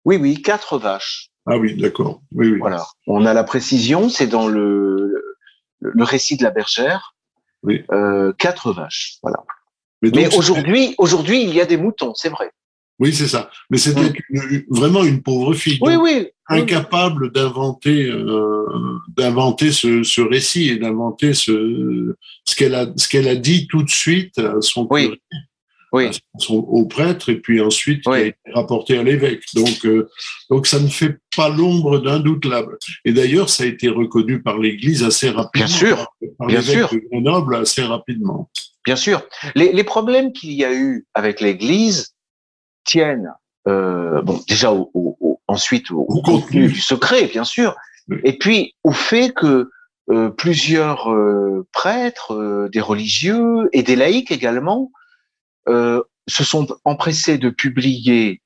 oui, 0.05 0.17
oui, 0.17 0.41
quatre 0.41 0.77
vaches. 0.77 1.29
Ah 1.47 1.57
oui, 1.57 1.75
d'accord. 1.75 2.21
Oui, 2.31 2.50
oui. 2.50 2.59
Voilà. 2.59 2.85
On 3.07 3.25
a 3.25 3.33
la 3.33 3.43
précision, 3.43 4.09
c'est 4.09 4.27
dans 4.27 4.47
le, 4.47 5.13
le, 5.79 5.91
le 5.93 6.03
récit 6.03 6.38
de 6.38 6.43
la 6.43 6.51
bergère. 6.51 7.15
Oui. 7.63 7.83
Euh, 7.91 8.33
quatre 8.38 8.71
vaches. 8.71 9.17
Voilà. 9.21 9.43
Mais 10.01 10.35
aujourd'hui, 10.35 10.95
aujourd'hui, 10.97 11.43
il 11.43 11.53
y 11.53 11.62
a 11.62 11.65
des 11.65 11.77
moutons, 11.77 12.13
c'est 12.15 12.29
vrai. 12.29 12.51
Oui, 13.00 13.13
c'est 13.13 13.27
ça. 13.27 13.50
Mais 13.69 13.77
c'était 13.77 14.13
vraiment 14.69 15.03
une 15.03 15.21
pauvre 15.21 15.53
fille. 15.53 15.79
Oui, 15.81 15.95
donc 15.95 16.03
oui. 16.03 16.12
oui. 16.17 16.27
incapable 16.47 17.31
d'inventer 17.31 18.09
euh, 18.09 18.65
d'inventer 19.09 19.71
ce, 19.71 20.03
ce 20.03 20.21
récit 20.21 20.69
et 20.69 20.77
d'inventer 20.77 21.33
ce 21.33 22.15
ce 22.45 22.55
qu'elle 22.55 22.74
a 22.74 22.88
ce 22.95 23.09
qu'elle 23.09 23.27
a 23.27 23.35
dit 23.35 23.67
tout 23.67 23.83
de 23.83 23.89
suite 23.89 24.38
à 24.38 24.62
son 24.62 24.88
Oui. 24.89 25.07
curé, 25.07 25.21
Oui. 25.95 26.09
au 26.49 26.85
prêtre 26.85 27.29
et 27.29 27.39
puis 27.39 27.61
ensuite 27.61 28.01
qui 28.03 28.09
Oui. 28.09 28.17
a 28.17 28.25
été 28.25 28.37
rapporté 28.53 28.97
à 28.97 29.03
l'évêque 29.03 29.43
donc 29.55 29.85
euh, 29.85 30.09
donc 30.49 30.67
ça 30.67 30.79
ne 30.79 30.87
fait 30.87 31.17
pas 31.37 31.49
l'ombre 31.49 31.99
d'un 31.99 32.19
doute 32.19 32.45
là 32.45 32.63
et 33.05 33.13
d'ailleurs 33.13 33.49
ça 33.49 33.63
a 33.63 33.67
été 33.67 33.87
reconnu 33.89 34.41
par 34.41 34.57
l'Église 34.57 35.03
assez 35.03 35.29
rapidement 35.29 35.65
Bien 35.67 35.75
sûr. 35.75 36.07
par, 36.37 36.47
Bien 36.47 36.61
sûr. 36.61 36.89
de 36.91 36.97
Grenoble 37.11 37.55
assez 37.55 37.83
rapidement 37.83 38.49
Bien 38.85 38.95
sûr. 38.95 39.23
Les, 39.55 39.71
les 39.73 39.83
problèmes 39.83 40.31
qu'il 40.31 40.51
y 40.51 40.63
a 40.63 40.71
eu 40.71 41.07
avec 41.15 41.41
l'Église 41.41 42.13
tiennent, 42.83 43.31
euh, 43.67 44.21
bon, 44.21 44.39
déjà 44.47 44.71
au, 44.71 45.39
ensuite 45.47 45.89
au, 45.89 46.03
contenu 46.05 46.41
contenu. 46.41 46.67
du 46.67 46.81
secret, 46.81 47.25
bien 47.25 47.45
sûr, 47.45 47.75
Oui. 48.09 48.17
et 48.23 48.37
puis 48.37 48.75
au 48.83 48.91
fait 48.91 49.33
que 49.33 49.71
euh, 50.11 50.29
plusieurs 50.29 51.09
prêtres, 51.71 52.69
des 52.71 52.79
religieux 52.81 53.69
et 53.73 53.81
des 53.81 53.95
laïcs 53.95 54.31
également, 54.31 54.91
euh, 55.67 56.03
se 56.27 56.43
sont 56.43 56.67
empressés 56.86 57.38
de 57.38 57.50
publier 57.50 58.41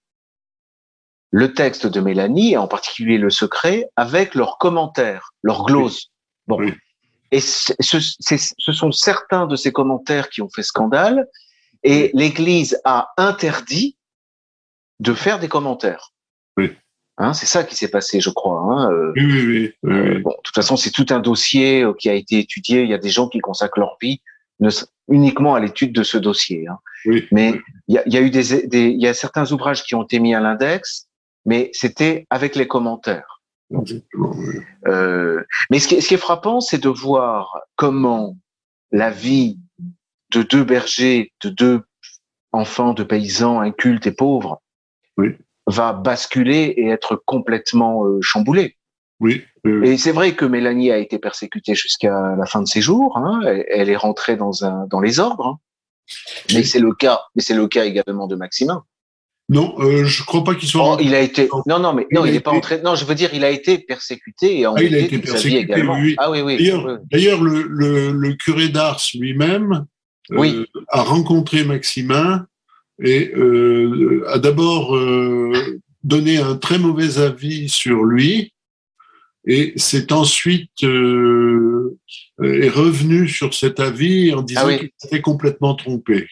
le 1.31 1.53
texte 1.53 1.85
de 1.85 1.99
Mélanie, 2.01 2.53
et 2.53 2.57
en 2.57 2.67
particulier 2.67 3.17
le 3.17 3.29
secret, 3.29 3.89
avec 3.95 4.33
leurs 4.35 4.57
commentaires, 4.57 5.33
leurs 5.43 5.63
gloses. 5.63 6.11
Bon. 6.47 6.57
Oui. 6.57 6.73
Et 7.31 7.41
ce, 7.41 7.73
ce- 7.79 8.71
sont 8.71 8.91
certains 8.91 9.45
de 9.45 9.55
ces 9.55 9.71
commentaires 9.71 10.29
qui 10.29 10.41
ont 10.41 10.49
fait 10.49 10.63
scandale, 10.63 11.27
et 11.83 12.09
l'Église 12.15 12.81
a 12.83 13.09
interdit 13.17 13.95
de 14.99 15.13
faire 15.13 15.39
des 15.39 15.47
commentaires. 15.47 16.11
Oui. 16.57 16.75
Hein, 17.17 17.33
c'est 17.33 17.45
ça 17.45 17.63
qui 17.63 17.75
s'est 17.75 17.89
passé, 17.91 18.19
je 18.21 18.31
crois. 18.31 18.61
Hein. 18.61 18.91
Euh, 18.91 19.13
oui, 19.15 19.23
oui, 19.25 19.73
oui. 19.83 20.21
Bon, 20.21 20.31
de 20.31 20.41
toute 20.43 20.55
façon, 20.55 20.77
c'est 20.77 20.89
tout 20.91 21.05
un 21.09 21.19
dossier 21.19 21.83
euh, 21.83 21.93
qui 21.93 22.09
a 22.09 22.13
été 22.13 22.39
étudié. 22.39 22.83
Il 22.83 22.89
y 22.89 22.93
a 22.93 22.97
des 22.97 23.09
gens 23.09 23.27
qui 23.27 23.39
consacrent 23.39 23.79
leur 23.79 23.97
vie 24.01 24.21
uniquement 25.07 25.55
à 25.55 25.59
l'étude 25.59 25.93
de 25.93 26.03
ce 26.03 26.17
dossier. 26.17 26.67
Hein. 26.67 26.79
Oui, 27.05 27.27
mais 27.31 27.59
il 27.87 27.95
y, 27.95 27.97
a, 27.97 28.07
y, 28.07 28.17
a, 28.17 28.21
eu 28.21 28.29
des, 28.29 28.67
des, 28.67 28.89
il 28.89 29.01
y 29.01 29.07
a 29.07 29.13
certains 29.13 29.51
ouvrages 29.51 29.83
qui 29.83 29.95
ont 29.95 30.03
été 30.03 30.19
mis 30.19 30.35
à 30.35 30.39
l'index, 30.39 31.07
mais 31.45 31.69
c'était 31.73 32.27
avec 32.29 32.55
les 32.55 32.67
commentaires. 32.67 33.39
Euh, 34.87 35.43
mais 35.69 35.79
ce 35.79 35.87
qui, 35.87 36.01
ce 36.01 36.07
qui 36.07 36.13
est 36.15 36.17
frappant, 36.17 36.59
c'est 36.59 36.81
de 36.81 36.89
voir 36.89 37.61
comment 37.75 38.35
la 38.91 39.11
vie 39.11 39.59
de 40.31 40.41
deux 40.43 40.63
bergers, 40.63 41.31
de 41.41 41.49
deux 41.49 41.81
enfants 42.51 42.93
de 42.93 43.03
paysans 43.03 43.59
incultes 43.59 44.07
et 44.07 44.11
pauvres, 44.11 44.61
oui. 45.17 45.35
va 45.67 45.93
basculer 45.93 46.73
et 46.77 46.89
être 46.89 47.15
complètement 47.15 48.05
euh, 48.05 48.19
chamboulée. 48.21 48.75
Oui, 49.19 49.43
Et 49.83 49.97
c'est 49.97 50.13
vrai 50.13 50.33
que 50.33 50.45
Mélanie 50.45 50.91
a 50.91 50.97
été 50.97 51.19
persécutée 51.19 51.75
jusqu'à 51.75 52.35
la 52.37 52.45
fin 52.45 52.61
de 52.61 52.67
ses 52.67 52.81
jours. 52.81 53.17
Hein. 53.17 53.41
Elle, 53.45 53.65
elle, 53.69 53.89
est 53.89 53.97
rentrée 53.97 54.37
dans 54.37 54.63
un 54.63 54.87
dans 54.87 55.01
les 55.01 55.19
ordres. 55.19 55.45
Hein. 55.45 55.59
Mais 56.53 56.63
c'est 56.63 56.79
le 56.79 56.93
cas. 56.93 57.21
Mais 57.35 57.41
c'est 57.41 57.53
le 57.53 57.67
cas 57.67 57.85
également 57.85 58.27
de 58.27 58.35
Maximin. 58.35 58.83
Non, 59.49 59.73
euh, 59.79 60.05
je 60.05 60.23
crois 60.23 60.43
pas 60.43 60.53
qu'il 60.53 60.69
soit. 60.69 60.93
Oh, 60.93 60.97
il 61.01 61.15
a 61.15 61.21
été. 61.21 61.49
Non, 61.65 61.79
non, 61.79 61.93
mais 61.93 62.05
non, 62.11 62.23
il 62.23 62.33
n'est 62.33 62.39
pas 62.39 62.51
entré. 62.51 62.81
Non, 62.81 62.95
je 62.95 63.03
veux 63.03 63.15
dire, 63.15 63.31
il 63.33 63.43
a 63.43 63.49
été 63.49 63.79
persécuté 63.79 64.59
et 64.59 64.65
ah, 64.65 64.73
il 64.79 64.93
a 64.93 64.99
été 64.99 65.17
persécuté 65.17 65.61
également. 65.61 65.95
Oui. 65.99 66.15
Ah 66.19 66.29
oui, 66.29 66.41
oui. 66.41 66.71
D'ailleurs, 67.11 67.41
le, 67.41 67.63
le, 67.63 68.11
le, 68.11 68.33
curé 68.35 68.69
d'Ars 68.69 69.01
lui-même 69.15 69.85
euh, 70.31 70.65
a 70.89 71.01
rencontré 71.01 71.63
Maximin 71.63 72.45
et 73.01 73.31
euh, 73.35 74.23
a 74.29 74.37
d'abord 74.37 74.95
euh, 74.95 75.81
donné 76.03 76.37
un 76.37 76.55
très 76.55 76.77
mauvais 76.77 77.17
avis 77.17 77.69
sur 77.69 78.03
lui 78.03 78.53
et 79.49 79.73
c'est 79.77 80.11
ensuite 80.11 80.83
euh, 80.83 81.97
est 82.43 82.69
revenu 82.69 83.27
sur 83.27 83.53
cet 83.55 83.79
avis 83.79 84.31
en 84.33 84.43
disant 84.43 84.61
Ah 84.63 84.67
oui. 84.67 84.77
qu'il 84.77 84.89
s'était 84.97 85.21
complètement 85.21 85.73
trompé. 85.73 86.27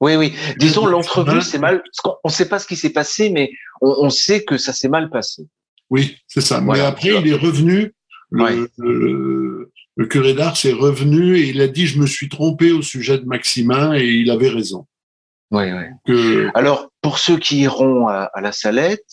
Oui, 0.00 0.16
oui. 0.16 0.32
Disons, 0.56 0.86
l'entrevue, 0.86 1.42
c'est 1.42 1.58
mal. 1.58 1.82
On 2.24 2.28
ne 2.28 2.32
sait 2.32 2.48
pas 2.48 2.58
ce 2.58 2.66
qui 2.66 2.74
s'est 2.74 2.90
passé, 2.90 3.30
mais 3.30 3.50
on, 3.82 4.06
on, 4.06 4.10
sait 4.10 4.42
que 4.42 4.56
ça 4.56 4.72
s'est 4.72 4.88
mal 4.88 5.10
passé. 5.10 5.44
Oui, 5.90 6.16
c'est 6.26 6.40
ça. 6.40 6.60
Voilà, 6.60 6.82
mais 6.82 6.88
après, 6.88 7.10
il 7.20 7.28
est 7.28 7.36
revenu. 7.36 7.92
Le, 8.30 8.42
Ouais. 8.42 8.56
le, 8.78 9.70
le 9.96 10.06
curé 10.06 10.32
d'Ars 10.32 10.56
est 10.64 10.72
revenu 10.72 11.36
et 11.36 11.50
il 11.50 11.60
a 11.60 11.68
dit 11.68 11.86
Je 11.86 12.00
me 12.00 12.06
suis 12.06 12.30
trompé 12.30 12.72
au 12.72 12.80
sujet 12.80 13.18
de 13.18 13.26
Maximin 13.26 13.94
et 13.94 14.06
il 14.06 14.30
avait 14.30 14.48
raison. 14.48 14.86
Oui, 15.50 15.64
oui. 15.70 15.84
Que, 16.06 16.48
Alors, 16.54 16.90
pour 17.02 17.18
ceux 17.18 17.36
qui 17.36 17.60
iront 17.60 18.08
à, 18.08 18.30
à 18.32 18.40
la 18.40 18.52
Salette, 18.52 19.04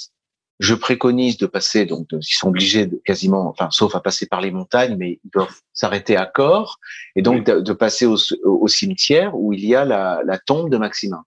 je 0.60 0.74
préconise 0.74 1.38
de 1.38 1.46
passer, 1.48 1.86
donc 1.86 2.10
de- 2.10 2.20
ils 2.20 2.34
sont 2.36 2.50
obligés 2.50 2.86
de 2.86 3.02
quasiment, 3.06 3.48
enfin, 3.48 3.70
sauf 3.72 3.96
à 3.96 4.02
passer 4.02 4.26
par 4.28 4.42
les 4.42 4.52
montagnes, 4.52 4.96
mais 4.98 5.20
ils 5.24 5.30
doivent 5.34 5.56
s'arrêter 5.74 6.18
à 6.18 6.26
Corps, 6.26 6.80
et 7.16 7.22
donc 7.22 7.46
de, 7.46 7.60
de 7.62 7.74
passer 7.74 8.06
au, 8.06 8.18
au 8.44 8.68
cimetière 8.68 9.36
où 9.38 9.54
il 9.54 9.66
y 9.66 9.74
a 9.76 9.86
la, 9.86 10.22
la 10.26 10.38
tombe 10.38 10.70
de 10.70 10.78
Maximin. 10.78 11.24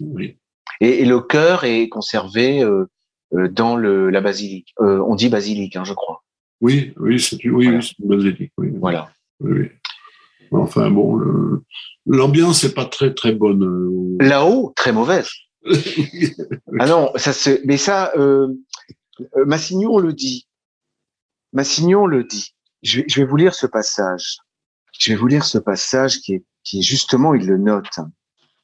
oui. 0.00 0.36
Et, 0.80 1.02
et 1.02 1.04
le 1.04 1.20
cœur 1.20 1.62
est 1.64 1.88
conservé 1.88 2.60
euh, 2.62 2.86
euh, 3.34 3.48
dans 3.48 3.76
le, 3.76 4.10
la 4.10 4.20
basilique. 4.20 4.74
Euh, 4.80 4.98
on 5.06 5.14
dit 5.14 5.28
basilique, 5.28 5.76
hein, 5.76 5.84
je 5.84 5.92
crois. 5.92 6.24
Oui, 6.60 6.92
oui, 6.96 7.20
c'est 7.20 7.36
oui, 7.46 7.66
Voilà. 7.66 7.78
oui, 7.78 7.82
c'est 7.84 7.98
une 8.02 8.08
basilique. 8.08 8.52
Oui, 8.58 8.68
Voilà. 8.80 9.08
oui. 9.40 9.68
Enfin 10.50 10.90
bon, 10.90 11.20
l'ambiance 12.06 12.64
n'est 12.64 12.70
pas 12.72 12.86
très 12.86 13.12
très 13.14 13.32
bonne. 13.32 14.16
Là-haut, 14.20 14.72
très 14.76 14.92
mauvaise. 14.92 15.28
Ah 16.80 16.86
non, 16.86 17.12
ça 17.16 17.32
se, 17.32 17.60
mais 17.66 17.76
ça, 17.76 18.12
euh, 18.16 18.48
euh, 19.36 19.44
Massignon 19.46 19.98
le 19.98 20.12
dit. 20.12 20.46
Massignon 21.52 22.06
le 22.06 22.24
dit. 22.24 22.54
Je 22.82 23.00
vais, 23.00 23.04
je 23.08 23.20
vais 23.20 23.26
vous 23.26 23.36
lire 23.36 23.54
ce 23.54 23.66
passage. 23.66 24.38
Je 24.98 25.12
vais 25.12 25.16
vous 25.18 25.26
lire 25.26 25.44
ce 25.44 25.58
passage 25.58 26.18
qui 26.20 26.34
est, 26.34 26.44
qui 26.64 26.80
est 26.80 26.82
justement, 26.82 27.34
il 27.34 27.46
le 27.46 27.58
note. 27.58 27.98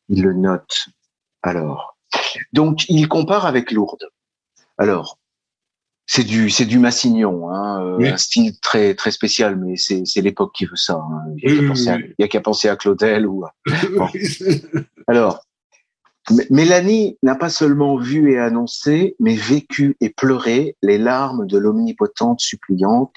Il 0.09 0.23
le 0.23 0.33
note. 0.33 0.87
Alors, 1.43 1.97
donc 2.53 2.85
il 2.89 3.09
compare 3.09 3.47
avec 3.47 3.71
Lourdes. 3.71 4.09
Alors, 4.77 5.19
c'est 6.07 6.25
du, 6.25 6.51
c'est 6.51 6.65
du 6.65 6.79
Massignon, 6.81 7.51
hein, 7.51 7.85
euh, 7.85 7.97
Oui. 7.99 8.09
un 8.09 8.17
style 8.17 8.59
très, 8.61 8.95
très 8.97 9.13
spécial, 9.13 9.57
mais 9.57 9.77
c'est, 9.77 10.05
c'est 10.05 10.21
l'époque 10.21 10.53
qui 10.55 10.65
veut 10.65 10.75
ça. 10.77 10.95
hein. 10.95 11.23
Il 11.37 11.53
n'y 11.53 11.59
a, 11.89 11.95
oui, 11.97 12.15
oui. 12.19 12.25
a 12.25 12.29
qu'à 12.29 12.41
penser 12.41 12.69
à 12.69 12.75
Claudel 12.77 13.27
ou 13.27 13.45
à 13.45 13.55
alors, 15.07 15.39
M- 15.39 15.50
Mélanie 16.51 17.19
n'a 17.23 17.35
pas 17.35 17.51
seulement 17.51 17.97
vu 17.97 18.33
et 18.33 18.39
annoncé, 18.39 19.17
mais 19.19 19.35
vécu 19.35 19.97
et 20.01 20.11
pleuré 20.11 20.77
les 20.83 20.99
larmes 20.99 21.47
de 21.47 21.59
l'omnipotente 21.59 22.41
suppliante 22.41 23.17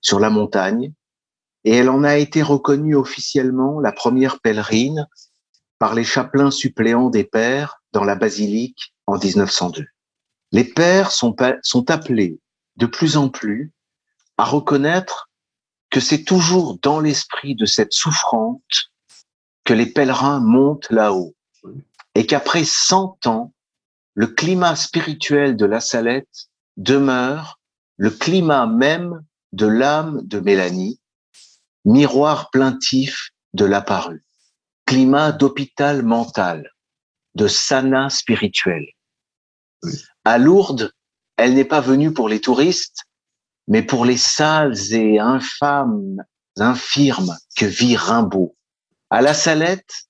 sur 0.00 0.20
la 0.20 0.30
montagne, 0.30 0.92
et 1.64 1.74
elle 1.76 1.88
en 1.88 2.04
a 2.04 2.16
été 2.16 2.42
reconnue 2.42 2.96
officiellement 2.96 3.80
la 3.80 3.92
première 3.92 4.40
pèlerine 4.40 5.06
par 5.78 5.94
les 5.94 6.04
chapelains 6.04 6.50
suppléants 6.50 7.10
des 7.10 7.24
pères 7.24 7.82
dans 7.92 8.04
la 8.04 8.14
basilique 8.14 8.94
en 9.06 9.18
1902. 9.18 9.86
Les 10.52 10.64
pères 10.64 11.10
sont, 11.10 11.34
appelés 11.88 12.38
de 12.76 12.86
plus 12.86 13.16
en 13.16 13.28
plus 13.28 13.72
à 14.36 14.44
reconnaître 14.44 15.30
que 15.90 16.00
c'est 16.00 16.24
toujours 16.24 16.78
dans 16.82 17.00
l'esprit 17.00 17.54
de 17.54 17.66
cette 17.66 17.92
souffrante 17.92 18.92
que 19.64 19.74
les 19.74 19.86
pèlerins 19.86 20.40
montent 20.40 20.90
là-haut 20.90 21.34
et 22.14 22.26
qu'après 22.26 22.64
100 22.64 23.26
ans, 23.26 23.52
le 24.14 24.26
climat 24.26 24.76
spirituel 24.76 25.56
de 25.56 25.64
la 25.64 25.80
Salette 25.80 26.48
demeure 26.76 27.58
le 27.96 28.10
climat 28.10 28.66
même 28.66 29.24
de 29.52 29.66
l'âme 29.66 30.20
de 30.24 30.40
Mélanie, 30.40 31.00
miroir 31.84 32.50
plaintif 32.50 33.30
de 33.54 33.64
l'apparu, 33.64 34.24
climat 34.86 35.32
d'hôpital 35.32 36.02
mental, 36.02 36.70
de 37.34 37.48
sana 37.48 38.10
spirituel. 38.10 38.86
Oui. 39.82 39.92
À 40.24 40.38
Lourdes, 40.38 40.92
elle 41.36 41.54
n'est 41.54 41.64
pas 41.64 41.80
venue 41.80 42.12
pour 42.12 42.28
les 42.28 42.40
touristes, 42.40 43.04
mais 43.66 43.82
pour 43.82 44.04
les 44.04 44.16
sales 44.16 44.92
et 44.92 45.18
infâmes 45.18 46.22
infirmes 46.56 47.36
que 47.56 47.66
vit 47.66 47.96
Rimbaud. 47.96 48.54
À 49.10 49.22
la 49.22 49.34
Salette, 49.34 50.08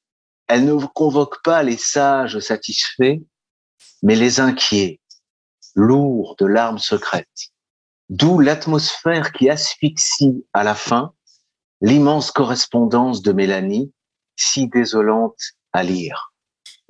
elle 0.52 0.66
ne 0.66 0.84
convoque 0.84 1.42
pas 1.42 1.62
les 1.62 1.78
sages 1.78 2.38
satisfaits, 2.38 3.20
mais 4.02 4.14
les 4.14 4.38
inquiets, 4.38 5.00
lourds 5.74 6.36
de 6.38 6.44
larmes 6.44 6.78
secrètes. 6.78 7.52
D'où 8.10 8.38
l'atmosphère 8.38 9.32
qui 9.32 9.48
asphyxie 9.48 10.44
à 10.52 10.62
la 10.62 10.74
fin 10.74 11.14
l'immense 11.80 12.30
correspondance 12.30 13.22
de 13.22 13.32
Mélanie, 13.32 13.94
si 14.36 14.68
désolante 14.68 15.40
à 15.72 15.82
lire. 15.82 16.34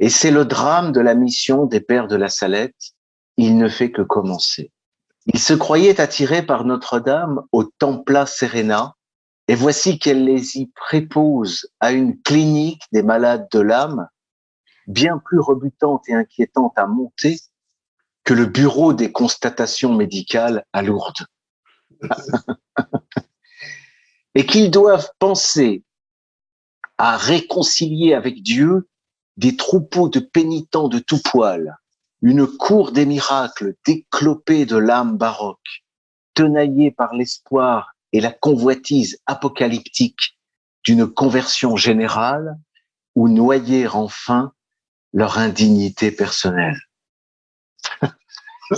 Et 0.01 0.09
c'est 0.09 0.33
le 0.33 0.45
drame 0.45 0.91
de 0.91 1.01
la 1.01 1.15
mission 1.15 1.65
des 1.65 1.81
pères 1.81 2.09
de 2.09 2.17
la 2.17 2.29
Salette, 2.29 2.95
il 3.37 3.57
ne 3.57 3.69
fait 3.69 3.93
que 3.93 4.03
commencer. 4.03 4.73
Ils 5.27 5.39
se 5.39 5.55
croyaient 5.55 6.01
attirés 6.01 6.45
par 6.45 6.65
Notre-Dame 6.65 7.43
au 7.53 7.63
Templa 7.63 8.27
Serena, 8.27 8.97
et 9.49 9.55
voici 9.55 9.99
qu'elle 9.99 10.25
les 10.25 10.59
y 10.59 10.67
prépose 10.67 11.69
à 11.81 11.93
une 11.93 12.21
clinique 12.23 12.83
des 12.93 13.03
malades 13.03 13.49
de 13.53 13.61
l'âme, 13.61 14.09
bien 14.87 15.19
plus 15.19 15.41
rebutante 15.41 16.09
et 16.09 16.15
inquiétante 16.15 16.73
à 16.77 16.87
monter 16.87 17.39
que 18.25 18.35
le 18.35 18.47
bureau 18.47 18.93
des 18.93 19.11
constatations 19.11 19.95
médicales 19.95 20.65
à 20.73 20.83
Lourdes. 20.83 21.27
et 24.35 24.47
qu'ils 24.47 24.71
doivent 24.71 25.11
penser 25.19 25.85
à 26.99 27.17
réconcilier 27.17 28.15
avec 28.15 28.43
Dieu 28.43 28.89
des 29.37 29.57
troupeaux 29.57 30.09
de 30.09 30.21
pénitents 30.21 30.89
de 30.89 30.99
tout 30.99 31.21
poil, 31.23 31.77
une 32.21 32.47
cour 32.47 32.93
des 32.93 33.07
miracles 33.07 33.75
déclopée 33.85 34.67
de 34.67 34.77
l'âme 34.77 35.17
baroque, 35.17 35.85
tenaillée 36.35 36.93
par 36.93 37.15
l'espoir 37.15 37.93
et 38.13 38.21
la 38.21 38.31
convoitise 38.31 39.21
apocalyptique 39.27 40.37
d'une 40.85 41.07
conversion 41.07 41.77
générale 41.77 42.57
ou 43.15 43.29
noyer 43.29 43.87
enfin 43.89 44.53
leur 45.13 45.39
indignité 45.39 46.11
personnelle. 46.11 46.79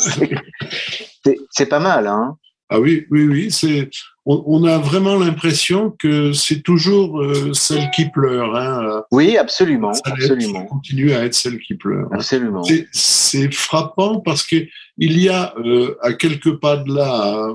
c'est 1.51 1.67
pas 1.67 1.81
mal, 1.81 2.07
hein? 2.07 2.37
Ah 2.71 2.81
oui, 2.81 3.07
oui, 3.11 3.25
oui. 3.27 3.51
C'est, 3.51 3.91
on, 4.25 4.43
on 4.47 4.65
a 4.65 4.79
vraiment 4.79 5.17
l'impression 5.17 5.91
que 5.91 6.33
c'est 6.33 6.63
toujours 6.63 7.21
euh, 7.21 7.53
celle 7.53 7.91
qui 7.91 8.09
pleure. 8.11 8.57
Hein. 8.57 9.05
Oui, 9.13 9.37
absolument, 9.37 9.93
Ça 9.93 10.01
absolument, 10.07 10.65
continue 10.67 11.13
à 11.13 11.25
être 11.25 11.35
celle 11.35 11.61
qui 11.61 11.75
pleure. 11.75 12.09
absolument. 12.13 12.65
C'est- 12.65 12.89
C'est 12.93 13.53
frappant 13.53 14.21
parce 14.21 14.43
que 14.45 14.57
il 14.97 15.21
y 15.21 15.29
a 15.29 15.55
euh, 15.59 15.97
à 16.01 16.15
quelques 16.15 16.59
pas 16.59 16.77
de 16.79 16.93
là, 16.95 17.37
euh, 17.49 17.55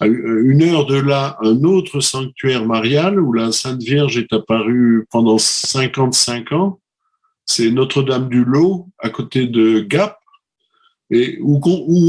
à 0.00 0.06
une 0.06 0.62
heure 0.62 0.86
de 0.86 0.98
là, 0.98 1.36
un 1.42 1.62
autre 1.62 2.00
sanctuaire 2.00 2.64
marial 2.64 3.20
où 3.20 3.34
la 3.34 3.52
Sainte 3.52 3.82
Vierge 3.82 4.16
est 4.16 4.32
apparue 4.32 5.06
pendant 5.10 5.36
55 5.36 6.52
ans. 6.52 6.80
C'est 7.44 7.70
Notre-Dame 7.70 8.28
du 8.28 8.44
Lot, 8.44 8.86
à 8.98 9.10
côté 9.10 9.46
de 9.46 9.80
Gap. 9.80 10.18
et 11.10 11.38
ou, 11.42 11.60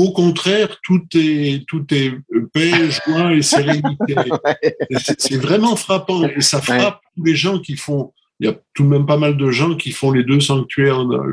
au 0.04 0.12
contraire 0.14 0.78
tout 0.84 1.02
est 1.16 1.66
tout 1.68 1.86
est 1.92 2.14
paix, 2.54 2.72
joie 2.90 3.34
et 3.34 3.42
sérénité. 3.42 4.16
C'est 5.18 5.38
vraiment 5.38 5.76
frappant 5.76 6.24
et 6.24 6.42
ça 6.42 6.62
frappe 6.62 7.02
tous 7.18 7.24
les 7.26 7.36
gens 7.36 7.60
qui 7.60 7.76
font. 7.76 8.14
Il 8.40 8.48
y 8.48 8.50
a 8.50 8.56
tout 8.74 8.84
de 8.84 8.88
même 8.88 9.06
pas 9.06 9.18
mal 9.18 9.38
de 9.38 9.52
gens 9.52 9.76
qui 9.76 9.92
font 9.92 10.12
les 10.12 10.24
deux 10.24 10.40
sanctuaires 10.40 11.06
dans, 11.06 11.24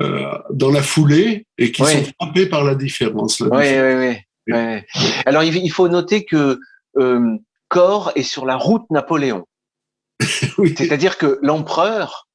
euh, 0.00 0.38
dans 0.52 0.70
la 0.70 0.82
foulée 0.82 1.46
et 1.58 1.72
qui 1.72 1.84
sont 1.84 2.04
frappés 2.18 2.46
par 2.46 2.64
la 2.64 2.74
différence. 2.74 3.40
oui, 3.40 3.48
oui, 3.50 3.94
oui. 3.98 4.16
Alors 5.26 5.42
il 5.42 5.70
faut 5.70 5.88
noter 5.88 6.24
que 6.24 6.58
euh, 6.96 7.38
Corps 7.68 8.12
est 8.16 8.22
sur 8.22 8.46
la 8.46 8.56
route 8.56 8.88
Napoléon. 8.90 9.46
C'est-à-dire 10.20 11.16
que 11.16 11.38
l'empereur, 11.42 12.28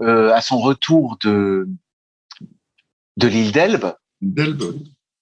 euh, 0.00 0.32
à 0.32 0.40
son 0.40 0.58
retour 0.58 1.18
de 1.22 1.68
de 3.16 3.26
l'île 3.26 3.52
d'Elbe, 3.52 3.94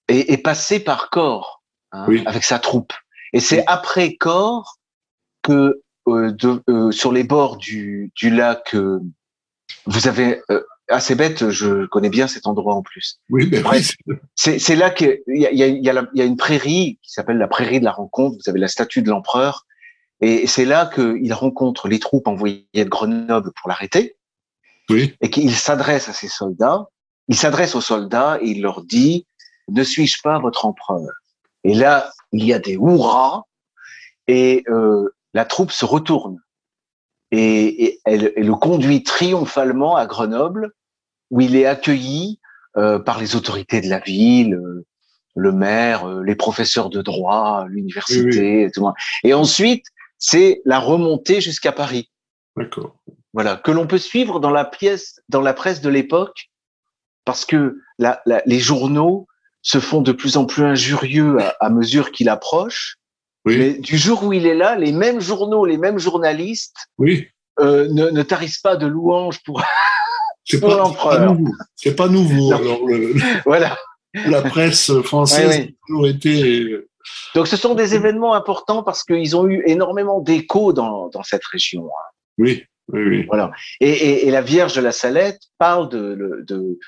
est, 0.08 0.42
passé 0.42 0.80
par 0.80 1.10
Corps 1.10 1.62
hein, 1.92 2.06
avec 2.26 2.44
sa 2.44 2.58
troupe. 2.58 2.92
Et 3.32 3.40
c'est 3.40 3.64
après 3.66 4.16
Corps 4.16 4.76
que 5.42 5.82
euh, 6.08 6.30
de, 6.32 6.62
euh, 6.68 6.90
sur 6.90 7.12
les 7.12 7.24
bords 7.24 7.56
du, 7.56 8.12
du 8.14 8.30
lac, 8.30 8.76
vous 9.86 10.08
avez 10.08 10.42
assez 10.88 11.14
bête, 11.14 11.50
je 11.50 11.86
connais 11.86 12.10
bien 12.10 12.26
cet 12.26 12.46
endroit 12.46 12.74
en 12.74 12.82
plus. 12.82 13.18
Oui, 13.30 13.48
mais 13.50 13.62
c'est 14.34 14.76
là 14.76 14.90
qu'il 14.90 15.20
y 15.26 15.46
a, 15.46 15.52
y, 15.52 15.62
a, 15.62 15.66
y, 15.66 15.88
a 15.88 16.08
y 16.14 16.20
a 16.20 16.24
une 16.24 16.36
prairie 16.36 16.98
qui 17.02 17.12
s'appelle 17.12 17.38
la 17.38 17.48
prairie 17.48 17.80
de 17.80 17.84
la 17.84 17.92
rencontre. 17.92 18.36
Vous 18.36 18.50
avez 18.50 18.60
la 18.60 18.68
statue 18.68 19.02
de 19.02 19.10
l'empereur. 19.10 19.66
Et 20.20 20.46
c'est 20.46 20.64
là 20.64 20.90
qu'il 20.92 21.32
rencontre 21.32 21.88
les 21.88 21.98
troupes 21.98 22.26
envoyées 22.26 22.66
de 22.74 22.84
Grenoble 22.84 23.52
pour 23.60 23.68
l'arrêter. 23.68 24.16
Oui. 24.88 25.14
Et 25.20 25.30
qu'il 25.30 25.54
s'adresse 25.54 26.08
à 26.08 26.12
ces 26.12 26.28
soldats. 26.28 26.86
Il 27.28 27.36
s'adresse 27.36 27.74
aux 27.74 27.80
soldats 27.80 28.38
et 28.40 28.46
il 28.46 28.62
leur 28.62 28.82
dit 28.82 29.26
Ne 29.68 29.82
suis-je 29.82 30.22
pas 30.22 30.38
votre 30.38 30.64
empereur? 30.64 31.08
Et 31.64 31.74
là, 31.74 32.12
il 32.32 32.44
y 32.44 32.52
a 32.52 32.58
des 32.58 32.74
hurrahs 32.74 33.42
et 34.28 34.64
euh, 34.68 35.14
la 35.34 35.44
troupe 35.44 35.72
se 35.72 35.84
retourne 35.84 36.38
et, 37.38 38.00
elle, 38.04 38.32
le 38.36 38.54
conduit 38.54 39.02
triomphalement 39.02 39.96
à 39.96 40.06
Grenoble, 40.06 40.72
où 41.30 41.40
il 41.40 41.56
est 41.56 41.66
accueilli 41.66 42.40
euh, 42.76 42.98
par 42.98 43.18
les 43.18 43.36
autorités 43.36 43.80
de 43.80 43.88
la 43.88 43.98
ville, 43.98 44.54
euh, 44.54 44.84
le 45.34 45.52
maire, 45.52 46.08
euh, 46.08 46.22
les 46.22 46.34
professeurs 46.34 46.88
de 46.88 47.02
droit, 47.02 47.66
l'université, 47.68 48.62
et 48.62 48.70
tout. 48.70 48.88
Et 49.24 49.34
ensuite, 49.34 49.84
c'est 50.18 50.62
la 50.64 50.78
remontée 50.78 51.40
jusqu'à 51.40 51.72
Paris. 51.72 52.10
D'accord. 52.56 52.96
Voilà, 53.32 53.56
que 53.56 53.70
l'on 53.70 53.86
peut 53.86 53.98
suivre 53.98 54.40
dans 54.40 54.50
la 54.50 54.64
pièce, 54.64 55.20
dans 55.28 55.42
la 55.42 55.52
presse 55.52 55.82
de 55.82 55.90
l'époque, 55.90 56.48
parce 57.26 57.44
que 57.44 57.78
la, 57.98 58.22
la, 58.24 58.42
les 58.46 58.60
journaux 58.60 59.26
se 59.60 59.78
font 59.78 60.00
de 60.00 60.12
plus 60.12 60.36
en 60.36 60.46
plus 60.46 60.62
injurieux 60.62 61.38
à, 61.40 61.54
à 61.60 61.70
mesure 61.70 62.12
qu'il 62.12 62.28
approche. 62.28 62.96
Mais 63.46 63.74
du 63.74 63.96
jour 63.96 64.24
où 64.24 64.32
il 64.32 64.46
est 64.46 64.54
là, 64.54 64.76
les 64.76 64.92
mêmes 64.92 65.20
journaux, 65.20 65.64
les 65.64 65.78
mêmes 65.78 65.98
journalistes 65.98 66.76
oui. 66.98 67.28
euh, 67.60 67.88
ne, 67.90 68.10
ne 68.10 68.22
tarissent 68.22 68.60
pas 68.60 68.76
de 68.76 68.86
louanges 68.86 69.42
pour, 69.44 69.62
pas, 70.60 70.76
l'empereur. 70.76 71.36
C'est 71.76 71.94
pas 71.94 72.08
nouveau. 72.08 72.52
Alors, 72.52 72.80
voilà. 73.44 73.76
La 74.26 74.42
presse 74.42 74.92
française 75.02 75.58
oui, 75.58 75.62
a 75.62 75.86
toujours 75.86 76.06
été. 76.08 76.76
Donc, 77.34 77.46
ce 77.46 77.56
sont 77.56 77.74
des 77.74 77.94
événements 77.94 78.34
importants 78.34 78.82
parce 78.82 79.04
qu'ils 79.04 79.36
ont 79.36 79.46
eu 79.46 79.62
énormément 79.66 80.20
d'écho 80.20 80.72
dans, 80.72 81.08
dans 81.08 81.22
cette 81.22 81.44
région. 81.44 81.86
Hein. 81.86 82.10
Oui, 82.38 82.64
oui, 82.92 83.02
oui. 83.04 83.26
Voilà. 83.26 83.52
Et, 83.80 83.90
et, 83.90 84.28
et, 84.28 84.30
la 84.30 84.42
Vierge 84.42 84.74
de 84.74 84.80
la 84.80 84.92
Salette 84.92 85.40
parle 85.58 85.88
de, 85.88 86.44
de, 86.46 86.78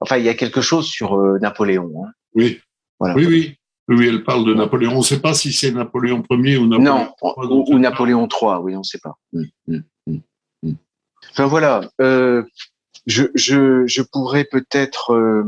enfin, 0.00 0.16
il 0.16 0.24
y 0.24 0.28
a 0.28 0.34
quelque 0.34 0.60
chose 0.60 0.86
sur 0.86 1.18
euh, 1.18 1.38
Napoléon. 1.40 1.92
Hein. 2.04 2.10
Oui. 2.34 2.60
Voilà. 2.98 3.14
Oui, 3.14 3.26
oui. 3.26 3.56
Oui, 3.88 4.08
elle 4.08 4.24
parle 4.24 4.44
de 4.44 4.54
Napoléon. 4.54 4.94
On 4.94 4.98
ne 4.98 5.02
sait 5.02 5.20
pas 5.20 5.34
si 5.34 5.52
c'est 5.52 5.70
Napoléon 5.70 6.22
Ier 6.30 6.56
ou 6.56 6.66
Napoléon 6.66 6.98
non, 6.98 7.14
III. 7.22 7.46
Ou, 7.50 7.64
ou 7.68 7.78
Napoléon 7.78 8.28
III, 8.28 8.56
oui, 8.60 8.74
on 8.74 8.80
ne 8.80 8.84
sait 8.84 8.98
pas. 8.98 9.16
Mmh, 9.32 9.44
mmh, 9.68 10.18
mmh, 10.62 10.72
enfin 11.30 11.46
voilà, 11.46 11.88
euh, 12.00 12.42
je, 13.06 13.24
je, 13.34 13.86
je 13.86 14.02
pourrais 14.02 14.44
peut-être... 14.44 15.12
Euh, 15.12 15.44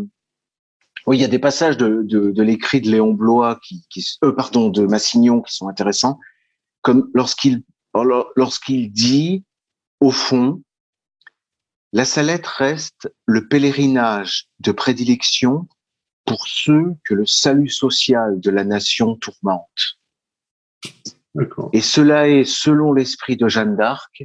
oui, 1.07 1.19
il 1.19 1.21
y 1.21 1.25
a 1.25 1.29
des 1.29 1.39
passages 1.39 1.77
de, 1.77 2.03
de, 2.03 2.31
de 2.31 2.43
l'écrit 2.43 2.81
de 2.81 2.91
Léon 2.91 3.13
Blois, 3.13 3.59
qui, 3.67 3.85
qui, 3.91 4.07
euh, 4.23 4.33
pardon, 4.33 4.69
de 4.69 4.87
Massignon, 4.87 5.41
qui 5.43 5.55
sont 5.55 5.69
intéressants, 5.69 6.21
comme 6.83 7.11
lorsqu'il 7.15 7.63
lorsqu'il 8.37 8.93
dit, 8.93 9.45
au 10.01 10.11
fond, 10.11 10.63
la 11.93 12.05
Salette 12.05 12.47
reste 12.47 13.13
le 13.27 13.49
pèlerinage 13.49 14.49
de 14.61 14.73
prédilection 14.73 15.67
pour 16.29 16.47
ceux 16.47 16.95
que 17.05 17.15
le 17.15 17.25
salut 17.25 17.71
social 17.71 18.39
de 18.39 18.51
la 18.51 18.63
nation 18.63 19.17
tourmente. 19.17 19.99
Et 21.73 21.81
cela 21.81 22.29
est 22.29 22.45
selon 22.45 22.93
l'esprit 22.93 23.37
de 23.37 23.49
Jeanne 23.49 23.77
d'Arc 23.77 24.25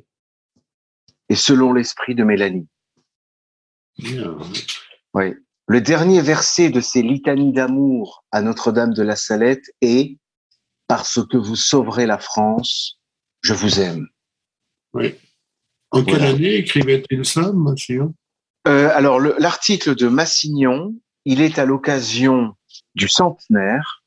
et 1.29 1.35
selon 1.35 1.71
l'esprit 1.71 2.13
de 2.13 2.23
Mélanie. 2.23 2.67
Oui. 5.13 5.33
Le 5.67 5.79
dernier 5.79 6.21
verset 6.21 6.69
de 6.69 6.81
ces 6.81 7.01
litanies 7.01 7.53
d'amour 7.53 8.25
à 8.31 8.41
Notre-Dame 8.41 8.93
de 8.93 9.03
la 9.03 9.15
Salette 9.15 9.65
est 9.81 10.17
Parce 10.87 11.25
que 11.25 11.37
vous 11.37 11.55
sauverez 11.55 12.05
la 12.05 12.17
France, 12.17 12.99
je 13.41 13.53
vous 13.53 13.79
aime. 13.79 14.07
Oui. 14.93 15.15
En 15.91 16.01
voilà. 16.01 16.17
quelle 16.17 16.27
année 16.35 16.55
écrivait-il 16.55 17.23
ça, 17.23 17.53
Massignon 17.53 18.13
euh, 18.67 18.89
Alors, 18.93 19.21
l'article 19.21 19.95
de 19.95 20.07
Massignon, 20.07 20.93
il 21.25 21.41
est 21.41 21.59
à 21.59 21.65
l'occasion 21.65 22.55
du 22.95 23.07
centenaire, 23.07 24.03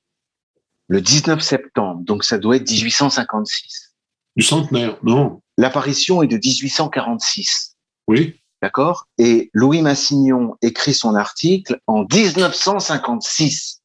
le 0.89 1.01
19 1.01 1.41
septembre, 1.41 2.03
donc 2.03 2.25
ça 2.25 2.39
doit 2.39 2.57
être 2.57 2.71
1856. 2.71 3.95
Du 4.37 4.43
centenaire, 4.43 4.99
non. 5.03 5.43
L'apparition 5.57 6.23
est 6.23 6.27
de 6.27 6.37
1846. 6.37 7.77
Oui. 8.07 8.41
D'accord? 8.63 9.09
Et 9.19 9.51
Louis 9.53 9.83
Massignon 9.83 10.57
écrit 10.63 10.95
son 10.95 11.15
article 11.15 11.81
en 11.87 12.07
1956. 12.11 13.83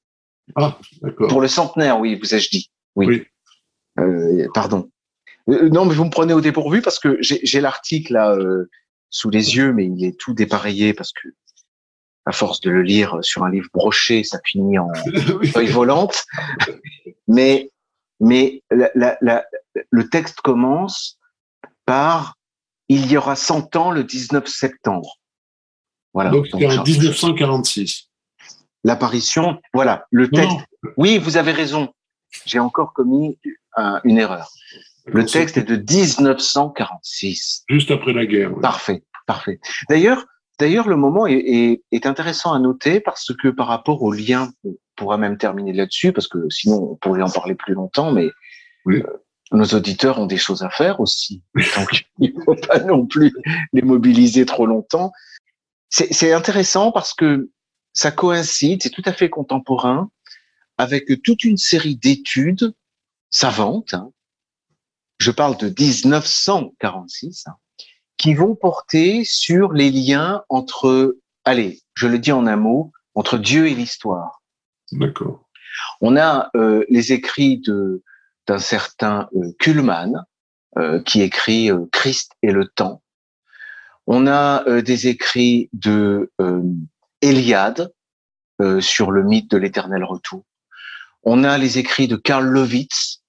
Ah, 0.56 0.78
d'accord. 1.02 1.28
Pour 1.28 1.42
le 1.42 1.48
centenaire, 1.48 2.00
oui, 2.00 2.20
vous 2.22 2.36
ai-je 2.36 2.50
dit. 2.50 2.72
Oui. 2.96 3.06
oui. 3.08 3.24
Euh, 4.00 4.48
pardon. 4.54 4.90
Euh, 5.50 5.70
non, 5.70 5.86
mais 5.86 5.96
vous 5.96 6.06
me 6.06 6.10
prenez 6.10 6.34
au 6.34 6.42
dépourvu 6.42 6.82
parce 6.82 7.00
que 7.00 7.18
j'ai 7.22 7.62
l'article 7.62 8.14
là 8.14 8.36
euh, 8.36 8.70
sous 9.10 9.30
les 9.30 9.56
yeux, 9.56 9.74
mais 9.74 9.86
il 9.86 10.06
est 10.06 10.18
tout 10.18 10.34
dépareillé 10.34 10.94
parce 10.94 11.12
que 11.12 11.30
à 12.26 12.32
force 12.32 12.62
de 12.62 12.70
le 12.70 12.84
lire 12.84 13.18
sur 13.22 13.44
un 13.44 13.50
livre 13.50 13.70
broché, 13.74 14.24
ça 14.24 14.40
finit 14.46 14.78
en 14.78 14.90
feuille 15.54 15.72
volante. 15.72 16.24
Mais, 17.28 17.70
mais 18.20 18.62
la, 18.70 18.90
la, 18.96 19.18
la, 19.22 19.46
le 19.90 20.10
texte 20.10 20.42
commence 20.42 21.18
par 21.86 22.36
il 22.90 23.10
y 23.10 23.18
aura 23.18 23.36
100 23.36 23.76
ans 23.76 23.92
le 23.92 24.04
19 24.04 24.46
septembre. 24.48 25.18
Voilà. 26.14 26.30
Donc, 26.30 26.48
c'est 26.52 26.66
en 26.66 26.84
1946. 26.84 28.10
L'apparition, 28.84 29.62
voilà, 29.74 30.06
le 30.12 30.30
texte. 30.30 30.50
Non. 30.84 30.92
Oui, 30.98 31.18
vous 31.18 31.38
avez 31.38 31.52
raison. 31.52 31.94
J'ai 32.46 32.60
encore 32.60 32.94
commis 32.94 33.38
un, 33.78 34.02
une 34.04 34.18
erreur. 34.18 34.50
Le 35.06 35.26
texte 35.26 35.58
est 35.58 35.64
de 35.64 35.76
1946. 35.76 37.64
Juste 37.70 37.92
après 37.92 38.14
la 38.14 38.26
guerre. 38.26 38.54
Ouais. 38.54 38.62
Parfait, 38.62 39.04
parfait. 39.26 39.60
D'ailleurs, 39.90 40.26
D'ailleurs, 40.60 40.88
le 40.88 40.96
moment 40.96 41.26
est, 41.26 41.34
est, 41.34 41.84
est, 41.92 42.06
intéressant 42.06 42.54
à 42.54 42.60
noter 42.60 43.00
parce 43.00 43.34
que 43.36 43.48
par 43.48 43.68
rapport 43.68 44.04
au 44.04 44.12
lien, 44.12 44.52
on 44.64 44.76
pourra 44.96 45.18
même 45.18 45.38
terminer 45.38 45.74
là-dessus 45.74 46.14
parce 46.14 46.28
que 46.28 46.50
sinon 46.50 46.92
on 46.92 46.96
pourrait 46.96 47.24
en 47.24 47.30
parler 47.30 47.56
plus 47.56 47.74
longtemps, 47.74 48.12
mais 48.12 48.30
oui. 48.86 48.98
euh, 49.02 49.24
nos 49.52 49.66
auditeurs 49.66 50.20
ont 50.20 50.28
des 50.28 50.38
choses 50.38 50.64
à 50.64 50.70
faire 50.70 51.00
aussi. 51.00 51.44
Donc 51.56 52.06
il 52.20 52.34
ne 52.36 52.44
faut 52.44 52.56
pas 52.56 52.80
non 52.80 53.06
plus 53.06 53.34
les 53.74 53.82
mobiliser 53.82 54.46
trop 54.46 54.66
longtemps. 54.66 55.12
C'est 55.90 56.32
intéressant 56.32 56.94
parce 56.94 57.14
que 57.14 57.50
ça 57.92 58.12
coïncide, 58.12 58.82
c'est 58.82 58.92
tout 58.92 59.02
à 59.04 59.12
fait 59.12 59.30
contemporain 59.30 60.10
avec 60.78 61.22
toute 61.22 61.44
une 61.44 61.58
série 61.58 61.98
d'études 61.98 62.74
savantes. 63.30 63.94
Hein. 63.94 64.12
Je 65.20 65.32
parle 65.32 65.58
de 65.58 65.68
1946. 65.68 67.44
Hein 67.48 67.56
qui 68.22 68.36
vont 68.36 68.54
porter 68.54 69.24
sur 69.26 69.74
les 69.74 69.90
liens 69.90 70.44
entre, 70.48 71.18
allez, 71.44 71.82
je 71.96 72.06
le 72.06 72.20
dis 72.20 72.32
en 72.32 72.46
un 72.46 72.56
mot, 72.56 72.92
entre 73.16 73.40
Dieu 73.40 73.66
et 73.68 73.74
l'histoire. 73.74 74.44
D'accord. 74.92 75.50
On 76.02 76.16
a 76.16 76.52
euh, 76.56 76.86
les 76.88 77.14
écrits 77.14 77.58
de 77.58 78.04
d'un 78.48 78.60
certain 78.60 79.28
euh, 79.36 79.52
Kuhlmann 79.60 80.24
euh, 80.78 81.02
qui 81.02 81.22
écrit 81.22 81.72
euh, 81.72 81.86
Christ 81.92 82.34
et 82.44 82.52
le 82.52 82.68
temps. 82.68 83.02
On 84.06 84.28
a 84.28 84.68
euh, 84.68 84.84
des 84.84 85.08
écrits 85.08 85.70
de 85.74 86.32
Eliade 87.22 87.92
sur 88.80 89.10
le 89.10 89.24
mythe 89.24 89.50
de 89.50 89.58
l'éternel 89.58 90.04
retour. 90.04 90.44
On 91.24 91.44
a 91.44 91.58
les 91.58 91.80
écrits 91.80 92.08
de 92.08 92.16
Karl 92.16 92.46
Lewitz 92.46 93.24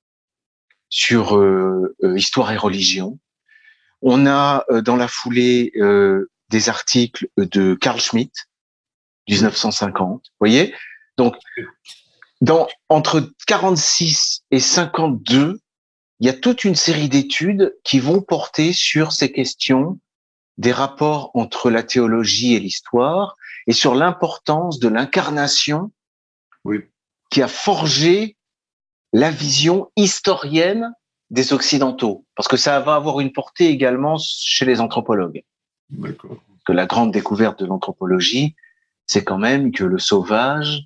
sur 0.90 1.42
histoire 2.02 2.52
et 2.52 2.58
religion. 2.58 3.18
On 4.02 4.26
a 4.26 4.64
euh, 4.70 4.82
dans 4.82 4.96
la 4.96 5.08
foulée 5.08 5.72
euh, 5.76 6.30
des 6.50 6.68
articles 6.68 7.28
de 7.36 7.74
Carl 7.74 8.00
Schmitt 8.00 8.32
1950. 9.28 10.22
Vous 10.24 10.30
voyez? 10.40 10.74
Donc, 11.16 11.36
dans, 12.40 12.68
entre 12.88 13.32
46 13.46 14.42
et 14.50 14.60
52, 14.60 15.60
il 16.20 16.26
y 16.26 16.28
a 16.28 16.32
toute 16.32 16.64
une 16.64 16.74
série 16.74 17.08
d'études 17.08 17.74
qui 17.84 18.00
vont 18.00 18.20
porter 18.20 18.72
sur 18.72 19.12
ces 19.12 19.32
questions 19.32 19.98
des 20.58 20.72
rapports 20.72 21.30
entre 21.34 21.70
la 21.70 21.82
théologie 21.82 22.54
et 22.54 22.60
l'histoire 22.60 23.36
et 23.66 23.72
sur 23.72 23.94
l'importance 23.94 24.78
de 24.78 24.88
l'incarnation 24.88 25.90
oui. 26.64 26.80
qui 27.30 27.42
a 27.42 27.48
forgé 27.48 28.36
la 29.12 29.30
vision 29.30 29.90
historienne 29.96 30.92
des 31.32 31.54
Occidentaux, 31.54 32.26
parce 32.36 32.46
que 32.46 32.58
ça 32.58 32.78
va 32.80 32.94
avoir 32.94 33.18
une 33.18 33.32
portée 33.32 33.68
également 33.68 34.18
chez 34.18 34.66
les 34.66 34.80
anthropologues. 34.80 35.42
Que 36.66 36.72
la 36.72 36.86
grande 36.86 37.10
découverte 37.10 37.58
de 37.58 37.66
l'anthropologie, 37.66 38.54
c'est 39.06 39.24
quand 39.24 39.38
même 39.38 39.72
que 39.72 39.82
le 39.82 39.98
sauvage 39.98 40.82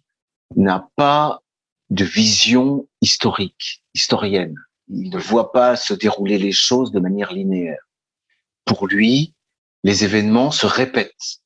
n'a 0.55 0.89
pas 0.95 1.43
de 1.91 2.05
vision 2.05 2.87
historique, 3.03 3.83
historienne. 3.93 4.55
Il 4.89 5.11
ne 5.11 5.19
voit 5.19 5.51
pas 5.51 5.75
se 5.75 5.95
dérouler 5.95 6.39
les 6.39 6.53
choses 6.53 6.93
de 6.93 7.01
manière 7.01 7.33
linéaire. 7.33 7.83
Pour 8.65 8.87
lui, 8.87 9.35
les 9.83 10.05
événements 10.05 10.53
se 10.53 10.67
répètent, 10.67 11.41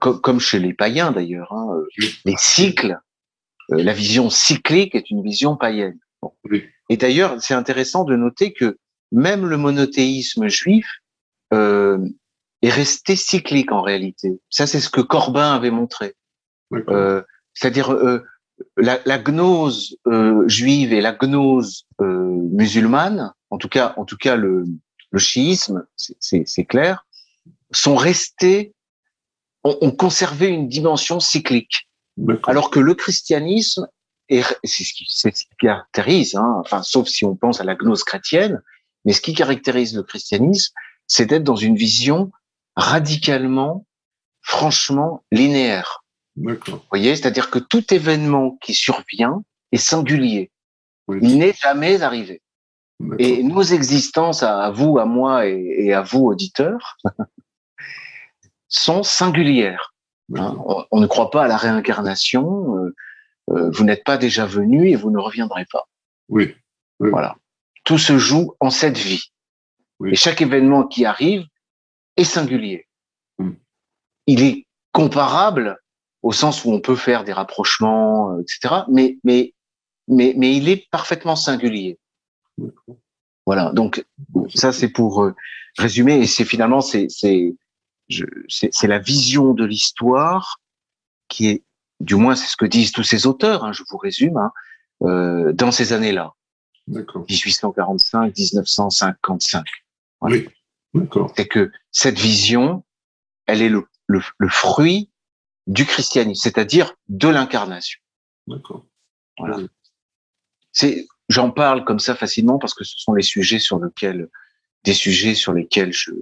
comme, 0.00 0.38
chez 0.38 0.58
les 0.58 0.74
païens 0.74 1.12
d'ailleurs. 1.12 1.50
Hein. 1.52 1.82
Les 2.26 2.36
cycles, 2.36 2.98
euh, 3.72 3.82
la 3.82 3.94
vision 3.94 4.28
cyclique 4.28 4.94
est 4.94 5.10
une 5.10 5.22
vision 5.22 5.56
païenne. 5.56 5.98
Et 6.88 6.96
d'ailleurs, 6.96 7.40
c'est 7.40 7.54
intéressant 7.54 8.04
de 8.04 8.16
noter 8.16 8.52
que 8.52 8.78
même 9.12 9.46
le 9.46 9.56
monothéisme 9.56 10.48
juif 10.48 10.86
euh, 11.52 11.98
est 12.62 12.70
resté 12.70 13.16
cyclique 13.16 13.72
en 13.72 13.82
réalité. 13.82 14.40
Ça, 14.50 14.66
c'est 14.66 14.80
ce 14.80 14.90
que 14.90 15.00
Corbin 15.00 15.54
avait 15.54 15.70
montré. 15.70 16.14
Euh, 16.72 17.22
C'est-à-dire 17.54 17.92
euh, 17.92 18.24
la, 18.76 19.00
la, 19.04 19.18
gnose 19.18 19.96
euh, 20.06 20.46
juive 20.48 20.92
et 20.92 21.00
la 21.00 21.12
gnose 21.12 21.86
euh, 22.00 22.36
musulmane, 22.52 23.32
en 23.50 23.58
tout 23.58 23.68
cas, 23.68 23.94
en 23.96 24.04
tout 24.04 24.16
cas 24.16 24.36
le, 24.36 24.64
le 25.10 25.18
chiisme, 25.18 25.86
c'est 25.96 26.64
clair, 26.64 27.06
sont 27.70 27.96
restés, 27.96 28.74
ont, 29.64 29.78
ont, 29.80 29.90
conservé 29.90 30.48
une 30.48 30.68
dimension 30.68 31.20
cyclique, 31.20 31.88
alors 32.46 32.70
que 32.70 32.80
le 32.80 32.94
christianisme 32.94 33.88
et 34.28 34.42
c'est 34.64 34.84
ce 34.84 34.92
qui, 34.92 35.06
ce 35.08 35.28
qui 35.28 35.46
caractérise, 35.58 36.36
hein, 36.36 36.56
enfin, 36.60 36.82
sauf 36.82 37.08
si 37.08 37.24
on 37.24 37.34
pense 37.34 37.60
à 37.60 37.64
la 37.64 37.74
gnose 37.74 38.04
chrétienne, 38.04 38.62
mais 39.04 39.12
ce 39.12 39.20
qui 39.20 39.34
caractérise 39.34 39.94
le 39.96 40.02
christianisme, 40.02 40.74
c'est 41.06 41.26
d'être 41.26 41.44
dans 41.44 41.56
une 41.56 41.76
vision 41.76 42.30
radicalement, 42.76 43.86
franchement 44.42 45.24
linéaire. 45.32 46.04
Vous 46.36 46.56
voyez, 46.90 47.16
c'est-à-dire 47.16 47.50
que 47.50 47.58
tout 47.58 47.92
événement 47.92 48.56
qui 48.60 48.74
survient 48.74 49.42
est 49.72 49.78
singulier. 49.78 50.52
Il 51.08 51.38
n'est 51.38 51.54
jamais 51.54 52.02
arrivé. 52.02 52.42
Et 53.18 53.42
nos 53.42 53.62
existences, 53.62 54.42
à 54.42 54.70
vous, 54.70 54.98
à 54.98 55.04
moi 55.04 55.46
et, 55.46 55.92
à 55.92 56.02
vous, 56.02 56.26
auditeurs, 56.26 56.98
sont 58.68 59.02
singulières. 59.02 59.94
Hein. 60.36 60.56
on, 60.90 61.00
ne 61.00 61.06
croit 61.06 61.30
pas 61.30 61.44
à 61.44 61.48
la 61.48 61.56
réincarnation. 61.56 62.76
Euh, 62.76 62.94
vous 63.50 63.84
n'êtes 63.84 64.04
pas 64.04 64.18
déjà 64.18 64.46
venu 64.46 64.88
et 64.90 64.96
vous 64.96 65.10
ne 65.10 65.18
reviendrez 65.18 65.66
pas. 65.70 65.88
Oui. 66.28 66.54
Voilà. 67.00 67.36
Tout 67.84 67.98
se 67.98 68.18
joue 68.18 68.54
en 68.60 68.70
cette 68.70 68.98
vie. 68.98 69.32
Et 70.06 70.14
chaque 70.14 70.40
événement 70.40 70.86
qui 70.86 71.04
arrive 71.04 71.44
est 72.16 72.24
singulier. 72.24 72.86
Hmm. 73.38 73.54
Il 74.26 74.42
est 74.42 74.66
comparable 74.92 75.78
au 76.22 76.32
sens 76.32 76.64
où 76.64 76.70
on 76.70 76.80
peut 76.80 76.96
faire 76.96 77.24
des 77.24 77.32
rapprochements, 77.32 78.32
euh, 78.32 78.42
etc. 78.42 78.82
Mais, 78.88 79.18
mais, 79.24 79.54
mais, 80.08 80.34
mais 80.36 80.56
il 80.56 80.68
est 80.68 80.88
parfaitement 80.90 81.36
singulier. 81.36 81.98
Voilà. 83.46 83.72
Donc, 83.72 84.04
ça, 84.54 84.72
c'est 84.72 84.88
pour 84.88 85.22
euh, 85.22 85.34
résumer. 85.78 86.16
Et 86.16 86.26
c'est 86.26 86.44
finalement, 86.44 86.80
c'est, 86.80 87.06
c'est, 87.08 87.54
c'est 88.48 88.86
la 88.86 88.98
vision 88.98 89.54
de 89.54 89.64
l'histoire 89.64 90.60
qui 91.28 91.48
est 91.48 91.62
du 92.00 92.14
moins 92.14 92.34
c'est 92.34 92.48
ce 92.48 92.56
que 92.56 92.66
disent 92.66 92.92
tous 92.92 93.02
ces 93.02 93.26
auteurs, 93.26 93.64
hein, 93.64 93.72
je 93.72 93.82
vous 93.90 93.98
résume, 93.98 94.36
hein, 94.36 94.52
euh, 95.02 95.52
dans 95.52 95.72
ces 95.72 95.92
années-là. 95.92 96.32
1845, 96.88 98.36
1955. 98.36 99.64
Oui, 100.22 100.48
d'accord. 100.94 101.32
C'est 101.36 101.46
que 101.46 101.70
cette 101.90 102.18
vision, 102.18 102.84
elle 103.46 103.62
est 103.62 103.68
le, 103.68 103.86
le, 104.06 104.22
le 104.38 104.48
fruit 104.48 105.10
du 105.66 105.84
christianisme, 105.84 106.42
c'est-à-dire 106.42 106.94
de 107.08 107.28
l'incarnation. 107.28 108.00
D'accord. 108.46 108.86
Voilà. 109.38 109.58
C'est, 110.72 111.06
j'en 111.28 111.50
parle 111.50 111.84
comme 111.84 111.98
ça 111.98 112.14
facilement 112.14 112.58
parce 112.58 112.74
que 112.74 112.84
ce 112.84 112.98
sont 112.98 113.12
les 113.12 113.22
sujets 113.22 113.58
sur 113.58 113.78
lesquels, 113.78 114.28
des 114.84 114.94
sujets 114.94 115.34
sur 115.34 115.52
lesquels 115.52 115.92
je, 115.92 116.12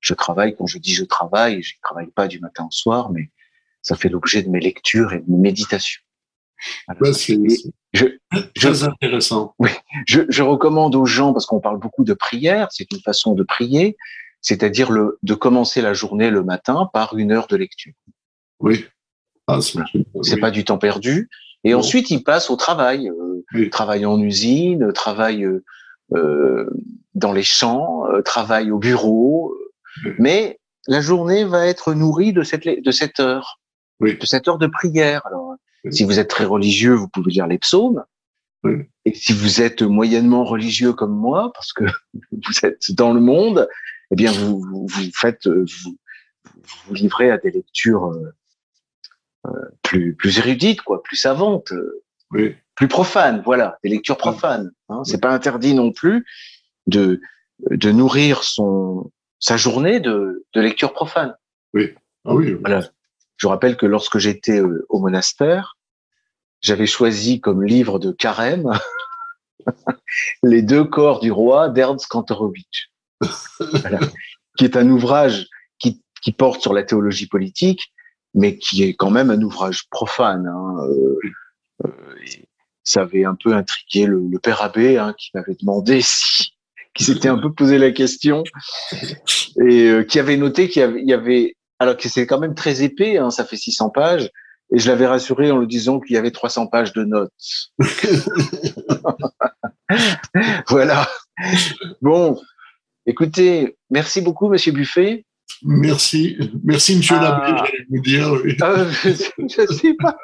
je 0.00 0.14
travaille. 0.14 0.56
Quand 0.56 0.66
je 0.66 0.78
dis 0.78 0.94
je 0.94 1.04
travaille, 1.04 1.62
je 1.62 1.74
ne 1.74 1.80
travaille 1.82 2.10
pas 2.10 2.28
du 2.28 2.38
matin 2.38 2.66
au 2.66 2.70
soir, 2.70 3.10
mais 3.10 3.30
ça 3.82 3.96
fait 3.96 4.08
l'objet 4.08 4.42
de 4.42 4.48
mes 4.48 4.60
lectures 4.60 5.12
et 5.12 5.18
de 5.18 5.24
mes 5.28 5.38
méditations. 5.38 6.02
c'est 7.12 7.38
très 8.54 8.82
intéressant. 8.84 9.54
Oui, 9.58 9.70
je, 10.06 10.22
je, 10.28 10.42
recommande 10.42 10.94
aux 10.94 11.06
gens, 11.06 11.32
parce 11.32 11.46
qu'on 11.46 11.60
parle 11.60 11.78
beaucoup 11.78 12.04
de 12.04 12.14
prière, 12.14 12.68
c'est 12.70 12.90
une 12.92 13.00
façon 13.00 13.34
de 13.34 13.42
prier, 13.42 13.96
c'est-à-dire 14.40 14.90
le, 14.90 15.18
de 15.22 15.34
commencer 15.34 15.80
la 15.80 15.94
journée 15.94 16.30
le 16.30 16.42
matin 16.42 16.90
par 16.92 17.16
une 17.16 17.32
heure 17.32 17.46
de 17.46 17.56
lecture. 17.56 17.92
Oui. 18.60 18.86
Ah, 19.46 19.60
c'est 20.22 20.40
pas 20.40 20.50
du 20.50 20.64
temps 20.64 20.78
perdu. 20.78 21.30
Et 21.64 21.74
ensuite, 21.74 22.10
il 22.10 22.22
passe 22.22 22.50
au 22.50 22.56
travail, 22.56 23.08
euh, 23.08 23.70
travail 23.70 24.04
en 24.06 24.20
usine, 24.20 24.92
travail 24.92 25.44
euh, 25.44 25.64
euh 26.14 26.70
dans 27.14 27.32
les 27.32 27.42
champs, 27.42 28.06
euh, 28.12 28.22
travail 28.22 28.70
au 28.70 28.78
bureau. 28.78 29.52
Mais 30.18 30.60
la 30.86 31.00
journée 31.00 31.44
va 31.44 31.66
être 31.66 31.94
nourrie 31.94 32.32
de 32.32 32.42
cette, 32.44 32.64
de 32.64 32.90
cette 32.92 33.18
heure 33.18 33.58
de 34.00 34.26
cette 34.26 34.48
heure 34.48 34.58
de 34.58 34.66
prière. 34.66 35.26
Alors, 35.26 35.54
si 35.90 36.04
vous 36.04 36.18
êtes 36.18 36.28
très 36.28 36.44
religieux, 36.44 36.94
vous 36.94 37.08
pouvez 37.08 37.32
lire 37.32 37.46
les 37.46 37.58
psaumes. 37.58 38.04
Et 39.04 39.14
si 39.14 39.32
vous 39.32 39.62
êtes 39.62 39.82
moyennement 39.82 40.44
religieux 40.44 40.92
comme 40.92 41.16
moi, 41.16 41.52
parce 41.54 41.72
que 41.72 41.84
vous 42.32 42.52
êtes 42.66 42.92
dans 42.92 43.12
le 43.12 43.20
monde, 43.20 43.68
eh 44.10 44.16
bien, 44.16 44.32
vous, 44.32 44.60
vous, 44.60 45.10
faites, 45.14 45.46
vous, 45.46 45.96
vous 46.86 46.94
livrez 46.94 47.30
à 47.30 47.38
des 47.38 47.50
lectures 47.50 48.06
euh, 48.06 48.34
euh, 49.46 49.50
plus, 49.82 50.14
plus 50.14 50.38
érudites, 50.38 50.82
quoi, 50.82 51.02
plus 51.02 51.16
savantes, 51.16 51.72
plus 52.30 52.88
profanes, 52.88 53.42
voilà, 53.44 53.78
des 53.82 53.90
lectures 53.90 54.16
profanes. 54.16 54.72
Hein. 54.88 55.02
C'est 55.04 55.20
pas 55.20 55.32
interdit 55.32 55.74
non 55.74 55.92
plus 55.92 56.26
de, 56.86 57.20
de 57.70 57.90
nourrir 57.90 58.42
son, 58.42 59.10
sa 59.38 59.56
journée 59.56 60.00
de, 60.00 60.44
de 60.54 60.60
lecture 60.60 60.92
profane. 60.92 61.34
Oui. 61.74 61.94
Ah 62.24 62.34
oui. 62.34 62.52
Voilà. 62.60 62.82
Je 63.38 63.46
rappelle 63.46 63.76
que 63.76 63.86
lorsque 63.86 64.18
j'étais 64.18 64.60
euh, 64.60 64.84
au 64.88 65.00
monastère, 65.00 65.76
j'avais 66.60 66.86
choisi 66.86 67.40
comme 67.40 67.64
livre 67.64 67.98
de 67.98 68.12
carême 68.12 68.70
Les 70.42 70.62
deux 70.62 70.84
corps 70.84 71.20
du 71.20 71.30
roi 71.32 71.68
d'Ernst 71.68 72.06
Kantorowicz, 72.08 72.88
qui 74.58 74.64
est 74.64 74.76
un 74.76 74.88
ouvrage 74.88 75.46
qui, 75.78 76.02
qui, 76.22 76.32
porte 76.32 76.60
sur 76.60 76.72
la 76.72 76.82
théologie 76.82 77.26
politique, 77.26 77.92
mais 78.34 78.58
qui 78.58 78.82
est 78.82 78.94
quand 78.94 79.10
même 79.10 79.30
un 79.30 79.40
ouvrage 79.42 79.88
profane. 79.90 80.46
Hein. 80.46 80.76
Euh, 80.88 81.18
euh, 81.86 81.90
ça 82.84 83.02
avait 83.02 83.24
un 83.24 83.34
peu 83.34 83.54
intrigué 83.54 84.06
le, 84.06 84.20
le 84.28 84.38
père 84.38 84.62
abbé, 84.62 84.98
hein, 84.98 85.14
qui 85.18 85.30
m'avait 85.34 85.56
demandé 85.60 86.00
si, 86.02 86.52
qui 86.94 87.04
s'était 87.04 87.28
un 87.28 87.38
peu 87.38 87.52
posé 87.52 87.78
la 87.78 87.92
question 87.92 88.42
et 89.60 89.88
euh, 89.88 90.04
qui 90.04 90.18
avait 90.18 90.36
noté 90.36 90.68
qu'il 90.68 90.82
y, 91.04 91.10
y 91.10 91.12
avait 91.12 91.54
alors 91.78 91.96
que 91.96 92.08
c'est 92.08 92.26
quand 92.26 92.40
même 92.40 92.54
très 92.54 92.82
épais, 92.82 93.18
hein, 93.18 93.30
ça 93.30 93.44
fait 93.44 93.56
600 93.56 93.90
pages, 93.90 94.30
et 94.70 94.78
je 94.78 94.88
l'avais 94.88 95.06
rassuré 95.06 95.50
en 95.50 95.58
lui 95.58 95.66
disant 95.66 96.00
qu'il 96.00 96.14
y 96.14 96.18
avait 96.18 96.30
300 96.30 96.66
pages 96.66 96.92
de 96.92 97.04
notes. 97.04 97.32
voilà. 100.68 101.08
Bon, 102.02 102.38
écoutez, 103.06 103.76
merci 103.90 104.20
beaucoup, 104.20 104.48
Monsieur 104.48 104.72
Buffet. 104.72 105.24
Merci, 105.62 106.38
merci 106.62 106.96
Monsieur 106.96 107.16
ah. 107.18 107.22
l'abbé, 107.22 107.58
j'allais 107.58 107.86
vous 107.90 108.02
dire. 108.02 108.32
Oui. 108.44 108.56
Ah, 108.60 108.84
je 109.02 109.42
ne 109.42 109.48
sais 109.48 109.94
pas. 109.94 110.16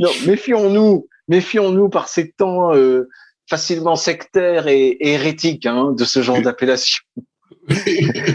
Non, 0.00 0.10
méfions-nous, 0.26 1.08
méfions-nous 1.28 1.88
par 1.88 2.08
ces 2.08 2.32
temps 2.32 2.74
euh, 2.74 3.08
facilement 3.48 3.96
sectaires 3.96 4.66
et, 4.66 4.88
et 4.88 5.12
hérétiques 5.12 5.66
hein, 5.66 5.92
de 5.92 6.04
ce 6.04 6.22
genre 6.22 6.40
d'appellation 6.40 7.02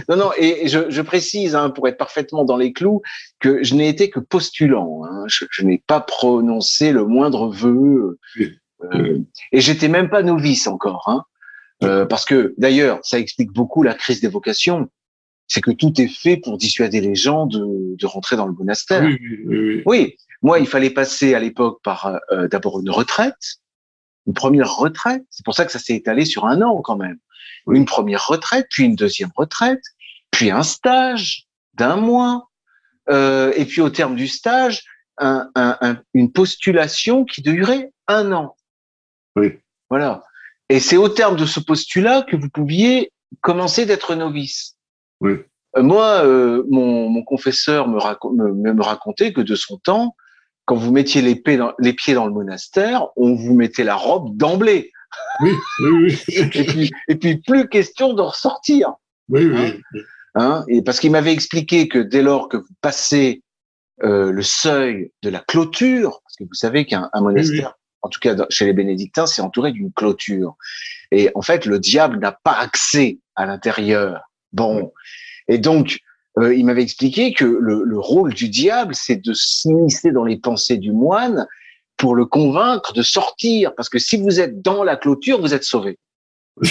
non, 0.09 0.15
non, 0.17 0.31
et 0.37 0.67
je, 0.67 0.89
je 0.89 1.01
précise, 1.01 1.55
hein, 1.55 1.69
pour 1.69 1.87
être 1.87 1.97
parfaitement 1.97 2.45
dans 2.45 2.57
les 2.57 2.73
clous, 2.73 3.01
que 3.39 3.63
je 3.63 3.75
n'ai 3.75 3.89
été 3.89 4.09
que 4.09 4.19
postulant. 4.19 5.03
Hein, 5.05 5.23
je, 5.27 5.45
je 5.49 5.63
n'ai 5.63 5.83
pas 5.85 5.99
prononcé 5.99 6.91
le 6.91 7.05
moindre 7.05 7.49
vœu. 7.49 8.19
Euh, 8.93 9.19
et 9.51 9.61
j'étais 9.61 9.87
même 9.87 10.09
pas 10.09 10.23
novice 10.23 10.67
encore. 10.67 11.03
Hein, 11.07 11.23
euh, 11.83 12.05
parce 12.05 12.25
que, 12.25 12.53
d'ailleurs, 12.57 12.99
ça 13.03 13.19
explique 13.19 13.51
beaucoup 13.51 13.83
la 13.83 13.93
crise 13.93 14.21
des 14.21 14.27
vocations. 14.27 14.89
c'est 15.47 15.61
que 15.61 15.71
tout 15.71 15.99
est 15.99 16.07
fait 16.07 16.37
pour 16.37 16.57
dissuader 16.57 17.01
les 17.01 17.15
gens 17.15 17.45
de, 17.45 17.95
de 17.95 18.05
rentrer 18.05 18.35
dans 18.35 18.45
le 18.45 18.53
monastère. 18.53 19.03
Oui, 19.03 19.17
oui, 19.21 19.45
oui. 19.45 19.83
Oui, 19.85 20.15
moi, 20.41 20.59
il 20.59 20.67
fallait 20.67 20.89
passer 20.89 21.33
à 21.33 21.39
l'époque 21.39 21.79
par 21.83 22.19
euh, 22.31 22.47
d'abord 22.49 22.79
une 22.81 22.89
retraite, 22.89 23.61
une 24.27 24.33
première 24.33 24.75
retraite. 24.75 25.23
C'est 25.29 25.45
pour 25.45 25.55
ça 25.55 25.65
que 25.65 25.71
ça 25.71 25.79
s'est 25.79 25.95
étalé 25.95 26.25
sur 26.25 26.45
un 26.45 26.61
an 26.61 26.81
quand 26.81 26.97
même. 26.97 27.17
Une 27.71 27.85
première 27.85 28.25
retraite, 28.27 28.67
puis 28.69 28.85
une 28.85 28.95
deuxième 28.95 29.31
retraite, 29.35 29.81
puis 30.31 30.51
un 30.51 30.63
stage 30.63 31.47
d'un 31.73 31.95
mois, 31.97 32.49
euh, 33.09 33.51
et 33.55 33.65
puis 33.65 33.81
au 33.81 33.89
terme 33.89 34.15
du 34.15 34.27
stage, 34.27 34.83
un, 35.17 35.49
un, 35.55 35.77
un- 35.81 36.01
une 36.13 36.31
postulation 36.31 37.25
qui 37.25 37.41
durait 37.41 37.91
un 38.07 38.31
an. 38.31 38.55
Oui. 39.35 39.59
Voilà. 39.89 40.23
Et 40.69 40.79
c'est 40.79 40.97
au 40.97 41.09
terme 41.09 41.37
de 41.37 41.45
ce 41.45 41.59
postulat 41.59 42.23
que 42.23 42.35
vous 42.35 42.49
pouviez 42.49 43.11
commencer 43.41 43.85
d'être 43.85 44.15
novice. 44.15 44.75
Oui. 45.21 45.33
Euh, 45.77 45.83
Moi, 45.83 46.25
euh, 46.25 46.63
mon, 46.69 47.09
mon 47.09 47.23
confesseur 47.23 47.87
me, 47.87 47.97
raco- 47.99 48.33
me, 48.35 48.73
me 48.73 48.83
racontait 48.83 49.33
que 49.33 49.41
de 49.41 49.55
son 49.55 49.77
temps, 49.77 50.15
quand 50.65 50.75
vous 50.75 50.91
mettiez 50.91 51.21
les 51.21 51.35
dans, 51.57 51.73
les 51.79 51.93
pieds 51.93 52.13
dans 52.13 52.25
le 52.25 52.33
monastère, 52.33 53.07
on 53.15 53.33
vous 53.35 53.53
mettait 53.55 53.85
la 53.85 53.95
robe 53.95 54.35
d'emblée. 54.35 54.91
Oui, 55.41 55.51
oui, 55.79 55.89
oui. 55.91 56.23
Et 56.29 56.45
puis, 56.45 56.91
et 57.07 57.15
puis 57.15 57.37
plus 57.37 57.67
question 57.69 58.13
d'en 58.13 58.29
ressortir. 58.29 58.93
Oui, 59.29 59.45
oui. 59.45 59.81
Hein? 60.35 60.63
Et 60.67 60.81
parce 60.81 60.99
qu'il 60.99 61.11
m'avait 61.11 61.33
expliqué 61.33 61.87
que 61.87 61.99
dès 61.99 62.21
lors 62.21 62.49
que 62.49 62.57
vous 62.57 62.73
passez 62.81 63.43
euh, 64.03 64.31
le 64.31 64.43
seuil 64.43 65.11
de 65.23 65.29
la 65.29 65.39
clôture, 65.39 66.21
parce 66.23 66.35
que 66.37 66.43
vous 66.43 66.53
savez 66.53 66.85
qu'un 66.85 67.09
un 67.13 67.21
monastère, 67.21 67.73
en 68.01 68.09
tout 68.09 68.19
cas 68.19 68.35
chez 68.49 68.65
les 68.65 68.73
bénédictins, 68.73 69.25
c'est 69.25 69.41
entouré 69.41 69.71
d'une 69.71 69.91
clôture. 69.91 70.55
Et 71.11 71.31
en 71.35 71.41
fait, 71.41 71.65
le 71.65 71.79
diable 71.79 72.19
n'a 72.19 72.31
pas 72.31 72.53
accès 72.53 73.19
à 73.35 73.45
l'intérieur. 73.45 74.21
Bon. 74.53 74.93
Et 75.47 75.57
donc, 75.57 75.99
euh, 76.39 76.53
il 76.53 76.65
m'avait 76.65 76.83
expliqué 76.83 77.33
que 77.33 77.45
le, 77.45 77.83
le 77.83 77.99
rôle 77.99 78.33
du 78.33 78.49
diable, 78.49 78.93
c'est 78.93 79.15
de 79.15 79.33
s'immiscer 79.33 80.11
dans 80.11 80.23
les 80.23 80.37
pensées 80.37 80.77
du 80.77 80.91
moine 80.91 81.47
pour 81.97 82.15
le 82.15 82.25
convaincre 82.25 82.93
de 82.93 83.01
sortir. 83.01 83.73
Parce 83.75 83.89
que 83.89 83.99
si 83.99 84.17
vous 84.17 84.39
êtes 84.39 84.61
dans 84.61 84.83
la 84.83 84.95
clôture, 84.95 85.41
vous 85.41 85.53
êtes 85.53 85.63
sauvé. 85.63 85.99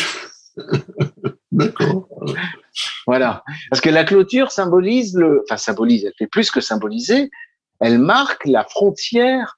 D'accord. 1.53 2.09
Voilà. 3.07 3.45
Parce 3.71 3.81
que 3.81 3.91
la 3.91 4.05
clôture 4.05 4.51
symbolise 4.51 5.17
le, 5.17 5.43
enfin 5.45 5.57
symbolise, 5.57 6.05
elle 6.05 6.15
fait 6.19 6.27
plus 6.27 6.51
que 6.51 6.61
symboliser, 6.61 7.31
elle 7.81 7.99
marque 7.99 8.47
la 8.47 8.65
frontière 8.65 9.57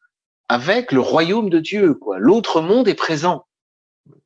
avec 0.48 0.92
le 0.92 1.00
royaume 1.00 1.50
de 1.50 1.58
Dieu, 1.58 1.94
quoi. 1.94 2.18
L'autre 2.18 2.60
monde 2.60 2.88
est 2.88 2.94
présent. 2.94 3.46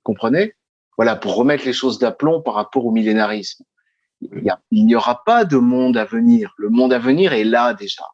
Comprenez? 0.02 0.54
Voilà, 0.96 1.16
pour 1.16 1.34
remettre 1.34 1.64
les 1.64 1.72
choses 1.72 1.98
d'aplomb 1.98 2.42
par 2.42 2.54
rapport 2.54 2.86
au 2.86 2.92
millénarisme. 2.92 3.64
Il 4.20 4.86
n'y 4.86 4.94
aura 4.94 5.24
pas 5.24 5.44
de 5.44 5.56
monde 5.56 5.96
à 5.96 6.04
venir. 6.04 6.54
Le 6.56 6.68
monde 6.68 6.92
à 6.92 6.98
venir 6.98 7.32
est 7.32 7.44
là 7.44 7.74
déjà. 7.74 8.04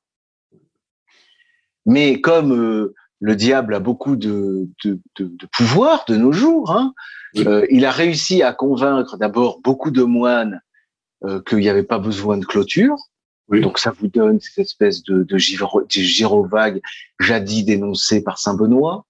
Mais 1.85 2.21
comme 2.21 2.53
euh, 2.53 2.95
le 3.21 3.37
diable 3.37 3.75
a 3.75 3.81
beaucoup 3.81 4.17
de, 4.17 4.69
de, 4.85 5.01
de, 5.17 5.27
de 5.27 5.47
pouvoir 5.57 6.05
de 6.09 6.17
nos 6.17 6.33
jours, 6.33 6.71
hein, 6.71 6.95
euh, 7.37 7.67
il 7.71 7.85
a 7.85 7.91
réussi 7.91 8.43
à 8.43 8.53
convaincre 8.53 9.17
d'abord 9.17 9.61
beaucoup 9.63 9.91
de 9.91 10.03
moines 10.03 10.61
euh, 11.25 11.41
qu'il 11.43 11.59
n'y 11.59 11.69
avait 11.69 11.83
pas 11.83 11.99
besoin 11.99 12.39
de 12.39 12.45
clôture. 12.45 12.97
Oui. 13.49 13.61
Donc 13.61 13.79
ça 13.79 13.91
vous 13.91 14.09
donne 14.09 14.41
cette 14.41 14.59
espèce 14.59 15.03
de, 15.03 15.23
de, 15.23 15.39
jadis 17.19 17.65
dénoncé 17.65 18.23
par 18.23 18.39
Saint 18.39 18.55
Benoît. 18.55 19.05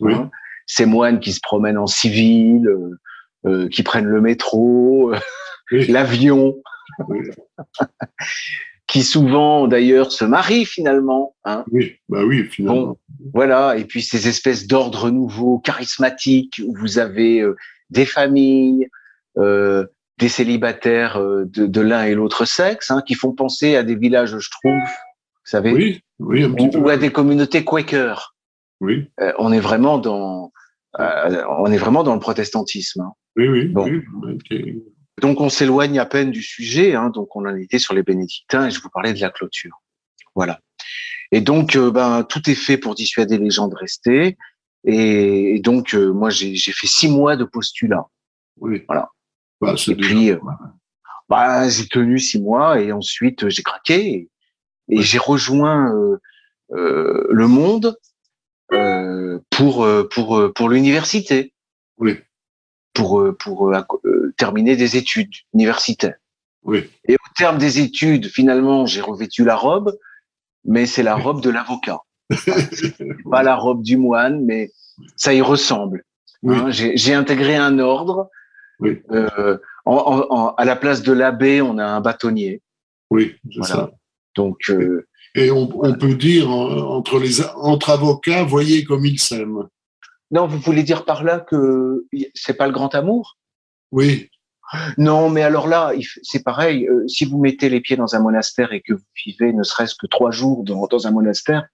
Oui. 0.00 0.14
Hein. 0.14 0.30
Ces 0.66 0.86
moines 0.86 1.20
qui 1.20 1.32
se 1.32 1.40
promènent 1.42 1.78
en 1.78 1.86
civil, 1.86 2.68
euh, 3.44 3.68
qui 3.68 3.82
prennent 3.82 4.06
le 4.06 4.20
métro, 4.20 5.12
Oui. 5.72 5.86
l'avion. 5.88 6.56
qui 8.92 9.02
souvent 9.02 9.66
d'ailleurs 9.68 10.12
se 10.12 10.24
marient 10.24 10.66
finalement. 10.66 11.34
Hein. 11.44 11.64
Oui, 11.72 11.96
bah 12.10 12.24
oui, 12.24 12.44
finalement. 12.44 12.98
Voilà, 13.32 13.76
et 13.78 13.84
puis 13.86 14.02
ces 14.02 14.28
espèces 14.28 14.66
d'ordres 14.66 15.10
nouveaux, 15.10 15.58
charismatiques, 15.60 16.60
où 16.66 16.76
vous 16.76 16.98
avez 16.98 17.40
euh, 17.40 17.56
des 17.88 18.04
familles, 18.04 18.88
euh, 19.38 19.86
des 20.18 20.28
célibataires 20.28 21.16
euh, 21.16 21.44
de, 21.46 21.64
de 21.66 21.80
l'un 21.80 22.04
et 22.04 22.14
l'autre 22.14 22.44
sexe, 22.44 22.90
hein, 22.90 23.02
qui 23.06 23.14
font 23.14 23.32
penser 23.32 23.76
à 23.76 23.82
des 23.82 23.96
villages 23.96 24.38
schtroumpfs, 24.38 24.90
vous 25.44 25.50
savez, 25.50 25.72
Oui, 25.72 26.00
oui, 26.18 26.42
un 26.44 26.52
petit 26.52 26.66
ou, 26.66 26.70
peu. 26.70 26.78
ou 26.78 26.88
à 26.90 26.98
des 26.98 27.10
communautés 27.10 27.64
quakers. 27.64 28.36
Oui, 28.82 29.08
Euh, 29.20 29.32
on 29.38 29.52
est 29.52 29.60
vraiment 29.60 29.96
dans, 29.98 30.52
euh, 31.00 31.42
on 31.60 31.72
est 31.72 31.78
vraiment 31.78 32.02
dans 32.02 32.14
le 32.14 32.20
protestantisme. 32.20 33.00
hein. 33.00 33.12
oui, 33.36 33.48
oui. 33.48 33.64
Bon. 33.68 33.84
oui. 33.86 34.82
Donc 35.20 35.40
on 35.40 35.48
s'éloigne 35.48 35.98
à 35.98 36.06
peine 36.06 36.30
du 36.30 36.42
sujet, 36.42 36.94
hein, 36.94 37.10
donc 37.10 37.36
on 37.36 37.46
en 37.46 37.54
était 37.56 37.78
sur 37.78 37.94
les 37.94 38.02
bénédictins 38.02 38.66
et 38.66 38.70
je 38.70 38.80
vous 38.80 38.88
parlais 38.88 39.12
de 39.12 39.20
la 39.20 39.30
clôture. 39.30 39.82
Voilà. 40.34 40.60
Et 41.30 41.40
donc 41.40 41.76
euh, 41.76 41.90
ben 41.90 42.24
tout 42.24 42.48
est 42.48 42.54
fait 42.54 42.78
pour 42.78 42.94
dissuader 42.94 43.38
les 43.38 43.50
gens 43.50 43.68
de 43.68 43.76
rester. 43.76 44.36
Et, 44.84 45.56
et 45.56 45.60
donc 45.60 45.94
euh, 45.94 46.12
moi 46.12 46.30
j'ai 46.30 46.56
fait 46.56 46.86
six 46.86 47.08
mois 47.08 47.36
de 47.36 47.44
postulat. 47.44 48.06
Oui. 48.58 48.84
Voilà. 48.88 49.10
Bah, 49.60 49.74
c'est 49.76 49.92
Et 49.92 49.96
puis, 49.96 50.30
euh. 50.30 50.38
Bah, 51.28 51.68
j'ai 51.68 51.86
tenu 51.86 52.18
six 52.18 52.40
mois 52.40 52.80
et 52.80 52.92
ensuite 52.92 53.48
j'ai 53.48 53.62
craqué 53.62 54.28
et, 54.88 55.02
j'ai 55.02 55.18
rejoint 55.18 55.94
euh, 55.94 56.18
euh, 56.72 57.26
le 57.30 57.46
monde 57.46 57.96
euh, 58.72 59.38
pour 59.50 59.88
pour 60.10 60.52
pour 60.54 60.68
l'université, 60.68 61.54
Oui, 61.98 62.18
pour 62.92 63.24
pour 63.38 63.72
terminer 64.36 64.76
des 64.76 64.96
études 64.96 65.32
universitaires. 65.54 66.16
oui, 66.64 66.88
Et 67.06 67.14
au 67.14 67.28
terme 67.36 67.58
des 67.58 67.80
études, 67.80 68.26
finalement, 68.28 68.86
j'ai 68.86 69.00
revêtu 69.00 69.44
la 69.44 69.56
robe, 69.56 69.96
mais 70.64 70.86
c'est 70.86 71.02
la 71.02 71.16
robe 71.16 71.40
de 71.42 71.50
l'avocat, 71.50 72.00
pas 73.30 73.42
la 73.42 73.56
robe 73.56 73.82
du 73.82 73.96
moine, 73.96 74.44
mais 74.44 74.70
ça 75.16 75.34
y 75.34 75.40
ressemble. 75.40 76.04
Oui. 76.42 76.56
Hein, 76.56 76.70
j'ai 76.70 77.14
intégré 77.14 77.56
un 77.56 77.78
ordre. 77.78 78.28
Oui. 78.80 79.00
Euh, 79.12 79.58
en, 79.84 79.94
en- 79.94 80.26
en- 80.36 80.54
à 80.54 80.64
la 80.64 80.76
place 80.76 81.02
de 81.02 81.12
l'abbé, 81.12 81.62
on 81.62 81.78
a 81.78 81.84
un 81.84 82.00
bâtonnier. 82.00 82.62
oui, 83.10 83.34
c'est 83.52 83.58
Voilà. 83.58 83.74
ça. 83.74 83.90
Donc, 84.34 84.58
euh, 84.70 85.06
Et 85.34 85.50
on, 85.50 85.68
on 85.84 85.94
peut 85.94 86.14
dire 86.14 86.50
entre 86.50 87.18
les 87.18 87.42
entre 87.56 87.90
avocats, 87.90 88.44
voyez 88.44 88.82
comme 88.84 89.04
ils 89.06 89.20
s'aiment. 89.20 89.68
non, 90.30 90.46
vous 90.46 90.58
voulez 90.58 90.82
dire 90.82 91.04
par 91.04 91.22
là 91.22 91.38
que 91.40 92.06
c'est 92.34 92.54
pas 92.56 92.66
le 92.66 92.72
grand 92.72 92.94
amour? 92.94 93.36
Oui, 93.92 94.30
Non, 94.96 95.28
mais 95.28 95.42
alors 95.42 95.68
là, 95.68 95.92
c'est 96.22 96.42
pareil. 96.42 96.88
euh, 96.88 97.06
si 97.06 97.24
vous 97.26 97.38
mettez 97.38 97.68
les 97.68 97.80
pieds 97.80 97.96
dans 97.96 98.14
un 98.16 98.20
monastère 98.20 98.72
et 98.72 98.80
que 98.80 98.94
vous 98.94 99.04
vivez 99.24 99.52
ne 99.52 99.62
serait-ce 99.62 99.94
que 99.94 100.06
trois 100.06 100.30
jours 100.30 100.64
dans, 100.64 100.86
dans 100.86 101.06
un 101.06 101.10
monastère, 101.10 101.68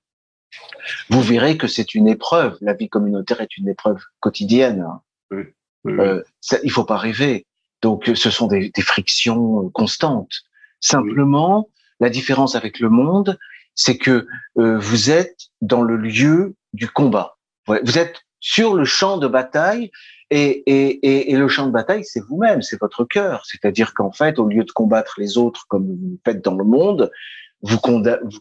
vous 1.10 1.20
verrez 1.22 1.56
que 1.56 1.66
c'est 1.68 1.94
une 1.94 2.08
épreuve. 2.08 2.56
La 2.60 2.74
vie 2.74 2.88
communautaire 2.88 3.40
est 3.40 3.56
une 3.56 3.68
épreuve 3.68 4.00
quotidienne. 4.20 4.80
hein. 4.88 5.00
oui, 5.30 5.42
oui. 5.84 5.92
Euh, 5.92 6.22
ça, 6.40 6.58
il 6.64 6.70
faut 6.70 6.84
pas 6.84 6.96
rêver. 6.96 7.46
Donc, 7.82 8.08
euh, 8.08 8.14
ce 8.14 8.30
sont 8.30 8.48
des, 8.48 8.70
des 8.70 8.82
frictions 8.82 9.68
constantes. 9.70 10.42
Simplement, 10.80 11.68
la 12.00 12.10
différence 12.10 12.54
avec 12.56 12.80
le 12.80 12.88
monde, 12.88 13.38
c'est 13.74 13.98
que 13.98 14.26
euh, 14.58 14.78
vous 14.78 15.10
êtes 15.10 15.38
dans 15.60 15.82
le 15.82 15.96
lieu 15.96 16.54
du 16.72 16.88
combat. 16.88 17.36
Vous 17.66 17.98
êtes 17.98 18.22
sur 18.40 18.74
le 18.74 18.84
champ 18.84 19.18
de 19.18 19.28
bataille 19.28 19.90
et, 20.30 20.62
et, 20.66 20.88
et, 21.06 21.32
et 21.32 21.36
le 21.36 21.48
champ 21.48 21.66
de 21.66 21.72
bataille, 21.72 22.04
c'est 22.04 22.20
vous-même, 22.20 22.62
c'est 22.62 22.80
votre 22.80 23.04
cœur. 23.04 23.44
C'est-à-dire 23.46 23.94
qu'en 23.94 24.12
fait, 24.12 24.38
au 24.38 24.46
lieu 24.46 24.64
de 24.64 24.72
combattre 24.72 25.14
les 25.18 25.38
autres 25.38 25.64
comme 25.68 25.86
vous 25.86 26.18
faites 26.24 26.44
dans 26.44 26.56
le 26.56 26.64
monde, 26.64 27.10
vous, 27.62 27.78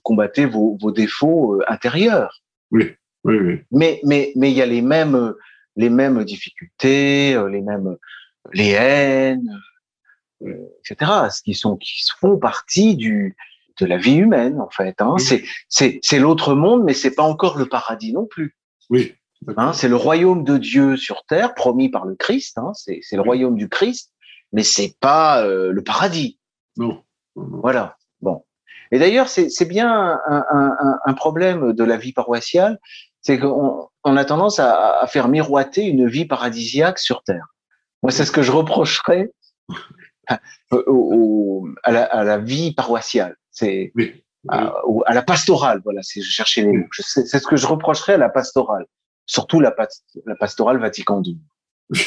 combattez 0.03 0.45
vos, 0.45 0.77
vos 0.79 0.91
défauts 0.91 1.55
euh, 1.55 1.63
intérieurs 1.67 2.43
oui, 2.71 2.93
oui. 3.23 3.59
mais 3.71 3.99
mais 4.03 4.31
mais 4.35 4.51
il 4.51 4.57
y 4.57 4.61
a 4.61 4.65
les 4.65 4.81
mêmes 4.81 5.15
euh, 5.15 5.33
les 5.75 5.89
mêmes 5.89 6.23
difficultés, 6.23 7.33
euh, 7.33 7.49
les 7.49 7.61
mêmes 7.61 7.95
les 8.53 8.71
haines, 8.71 9.61
euh, 10.43 10.67
etc. 10.79 11.11
Ce 11.31 11.41
qui 11.41 11.53
sont 11.53 11.77
qui 11.77 12.03
font 12.19 12.37
partie 12.37 12.95
du 12.95 13.35
de 13.79 13.85
la 13.85 13.97
vie 13.97 14.15
humaine 14.15 14.59
en 14.59 14.69
fait. 14.69 15.01
Hein. 15.01 15.13
Oui. 15.15 15.21
C'est 15.21 15.43
c'est 15.69 15.99
c'est 16.01 16.19
l'autre 16.19 16.53
monde, 16.55 16.83
mais 16.83 16.93
c'est 16.93 17.15
pas 17.15 17.23
encore 17.23 17.57
le 17.57 17.67
paradis 17.67 18.13
non 18.13 18.25
plus. 18.25 18.55
Oui, 18.89 19.15
Hein. 19.55 19.73
C'est 19.73 19.87
le 19.87 19.95
royaume 19.95 20.43
de 20.43 20.57
Dieu 20.57 20.97
sur 20.97 21.23
terre 21.25 21.53
promis 21.53 21.89
par 21.89 22.05
le 22.05 22.15
Christ. 22.15 22.57
Hein. 22.57 22.71
C'est 22.73 22.99
c'est 23.01 23.15
le 23.15 23.21
royaume 23.21 23.55
du 23.55 23.69
Christ, 23.69 24.11
mais 24.51 24.63
c'est 24.63 24.95
pas 24.99 25.43
euh, 25.43 25.71
le 25.71 25.83
paradis. 25.83 26.39
non. 26.77 27.03
Voilà. 27.35 27.95
Bon. 28.21 28.43
Et 28.91 28.97
d'ailleurs, 28.97 29.29
c'est 29.29 29.49
c'est 29.49 29.65
bien 29.65 29.91
un, 30.27 30.43
un, 30.51 30.97
un, 31.05 31.13
problème 31.13 31.73
de 31.73 31.83
la 31.83 31.97
vie 31.97 32.13
paroissiale, 32.13 32.79
c'est 33.21 33.37
qu'on 33.37 33.89
on 34.03 34.17
a 34.17 34.25
tendance 34.25 34.59
à, 34.59 34.99
à 34.99 35.05
faire 35.07 35.27
miroiter 35.27 35.83
une 35.83 36.07
vie 36.07 36.25
paradisiaque 36.25 36.97
sur 36.97 37.21
Terre. 37.23 37.45
Moi, 38.01 38.11
c'est 38.11 38.25
ce 38.25 38.31
que 38.31 38.41
je 38.41 38.51
reprocherais 38.51 39.29
au- 40.71 40.83
au- 40.87 41.67
à, 41.83 41.91
la, 41.91 42.03
à 42.05 42.23
la 42.23 42.37
vie 42.39 42.73
paroissiale. 42.73 43.35
C'est 43.51 43.91
Oui, 43.95 44.23
à, 44.49 44.73
à 45.05 45.13
la 45.13 45.21
pastorale. 45.21 45.81
Voilà, 45.83 46.01
c'est 46.01 46.21
je 46.21 46.29
cherchais 46.31 46.61
les 46.63 46.71
mots. 46.71 46.85
C'est 46.91 47.25
ce 47.27 47.45
que 47.47 47.55
je 47.55 47.67
reprocherais 47.67 48.13
à 48.13 48.17
la 48.17 48.29
pastorale, 48.29 48.85
surtout 49.27 49.59
la, 49.59 49.69
pas- 49.69 49.87
la 50.25 50.35
pastorale 50.35 50.79
Vatican 50.79 51.21
II. 51.23 51.37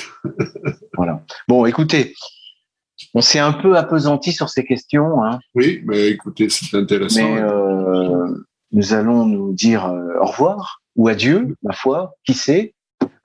voilà. 0.97 1.23
Bon, 1.47 1.65
écoutez, 1.67 2.15
On 3.15 3.21
s'est 3.23 3.39
un 3.39 3.53
peu 3.53 3.77
appesanti 3.77 4.33
sur 4.33 4.49
ces 4.51 4.65
questions. 4.65 5.23
Hein. 5.25 5.39
Oui, 5.55 5.83
mais 5.87 6.09
écoutez, 6.09 6.49
c'est 6.51 6.77
intéressant. 6.77 7.23
Mais 7.23 7.41
euh, 7.41 8.27
nous 8.73 8.93
allons 8.93 9.25
nous 9.27 9.53
dire 9.55 9.87
euh, 9.87 10.19
au 10.21 10.27
revoir 10.27 10.83
ou 10.97 11.09
adieu, 11.09 11.55
ma 11.63 11.73
foi, 11.73 12.15
qui 12.27 12.35
sait. 12.35 12.75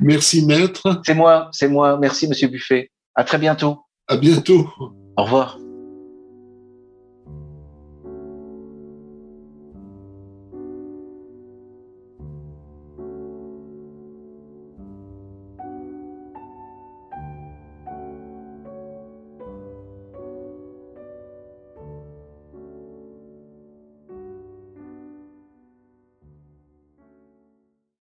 Merci, 0.00 0.44
maître. 0.46 1.00
C'est 1.04 1.14
moi, 1.14 1.48
c'est 1.52 1.68
moi. 1.68 1.98
Merci, 1.98 2.28
monsieur 2.28 2.48
Buffet. 2.48 2.90
À 3.14 3.24
très 3.24 3.38
bientôt. 3.38 3.80
À 4.08 4.16
bientôt. 4.16 4.68
Au 5.16 5.24
revoir. 5.24 5.58